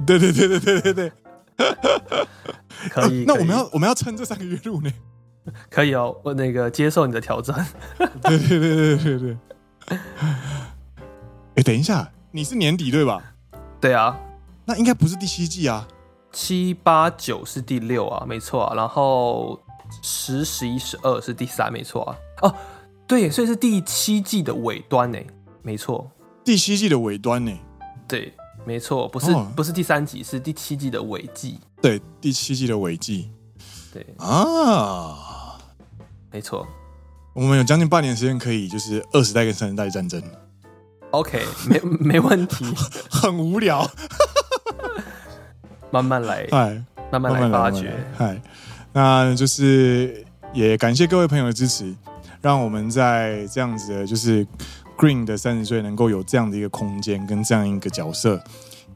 [0.05, 1.13] 对对对对对对对，
[2.91, 3.25] 可以。
[3.27, 4.91] 那我们要我们要撑这三个月录呢？
[5.71, 7.65] 可以哦，我那个接受你的挑战。
[8.25, 9.37] 对对对对对对。
[11.55, 13.23] 哎，等一下，你是年底对吧？
[13.81, 14.19] 对啊，
[14.65, 15.87] 那应该不是第七季啊。
[16.41, 19.61] 七八九是第六啊，没错啊，然后
[20.03, 22.17] 十十一十二是第三，没错啊。
[22.43, 22.55] 哦，
[23.09, 25.19] 对，所以是第七季的尾端呢，
[25.63, 26.09] 没错。
[26.45, 27.53] 第七季的尾端呢？
[28.07, 28.33] 对，
[28.65, 31.59] 没错，不是、哦、不是第三集，是第七季的尾季。
[31.83, 33.33] 对，第七季的尾季。
[33.93, 35.59] 对啊，
[36.31, 36.65] 没错。
[37.35, 40.23] 我们有将近半年时间可以就是二十代跟三十代战争。
[41.11, 42.65] OK，没没问题。
[43.11, 43.91] 很无聊。
[45.91, 48.41] 慢慢来，哎，慢慢来发掘，嗨，
[48.93, 51.95] 那就是也感谢各位朋友的支持，
[52.43, 54.47] 让我们在这样子的，就是
[54.99, 58.43] Green 的三十岁能够有这样的一个空间跟这样一个角色，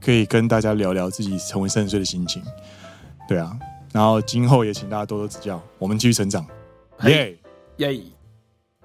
[0.00, 2.42] 可以跟大家聊聊自己成为三十岁的心情，
[3.26, 3.56] 对啊，
[3.92, 6.46] 然后今后也请大家多多指教，我们继续成长，
[7.04, 7.36] 耶
[7.76, 8.00] 耶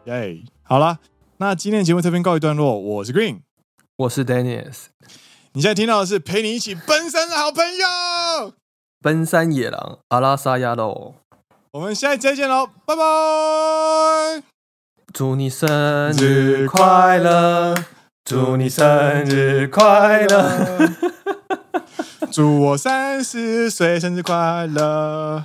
[0.05, 0.97] 耶，好了，
[1.37, 3.39] 那今天的节目这边告一段落，我是 Green，
[3.97, 4.85] 我是 Dennis。
[5.57, 8.53] 你现在听到的是陪你一起奔山的好朋友，
[9.01, 11.15] 奔山野狼阿拉萨亚喽。
[11.71, 13.01] 我们下一集再见喽，拜拜！
[15.11, 17.73] 祝你生日快乐，
[18.23, 20.91] 祝你生日快乐，
[22.31, 25.43] 祝我三十岁生日快乐！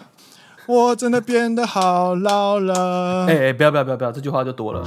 [0.67, 3.25] 我真的变得好老了。
[3.29, 4.87] 哎哎，不要不要不要不要，这句话就多了，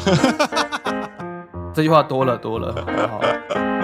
[1.73, 2.71] 这句话多了多了，
[3.09, 3.19] 好。
[3.19, 3.74] 好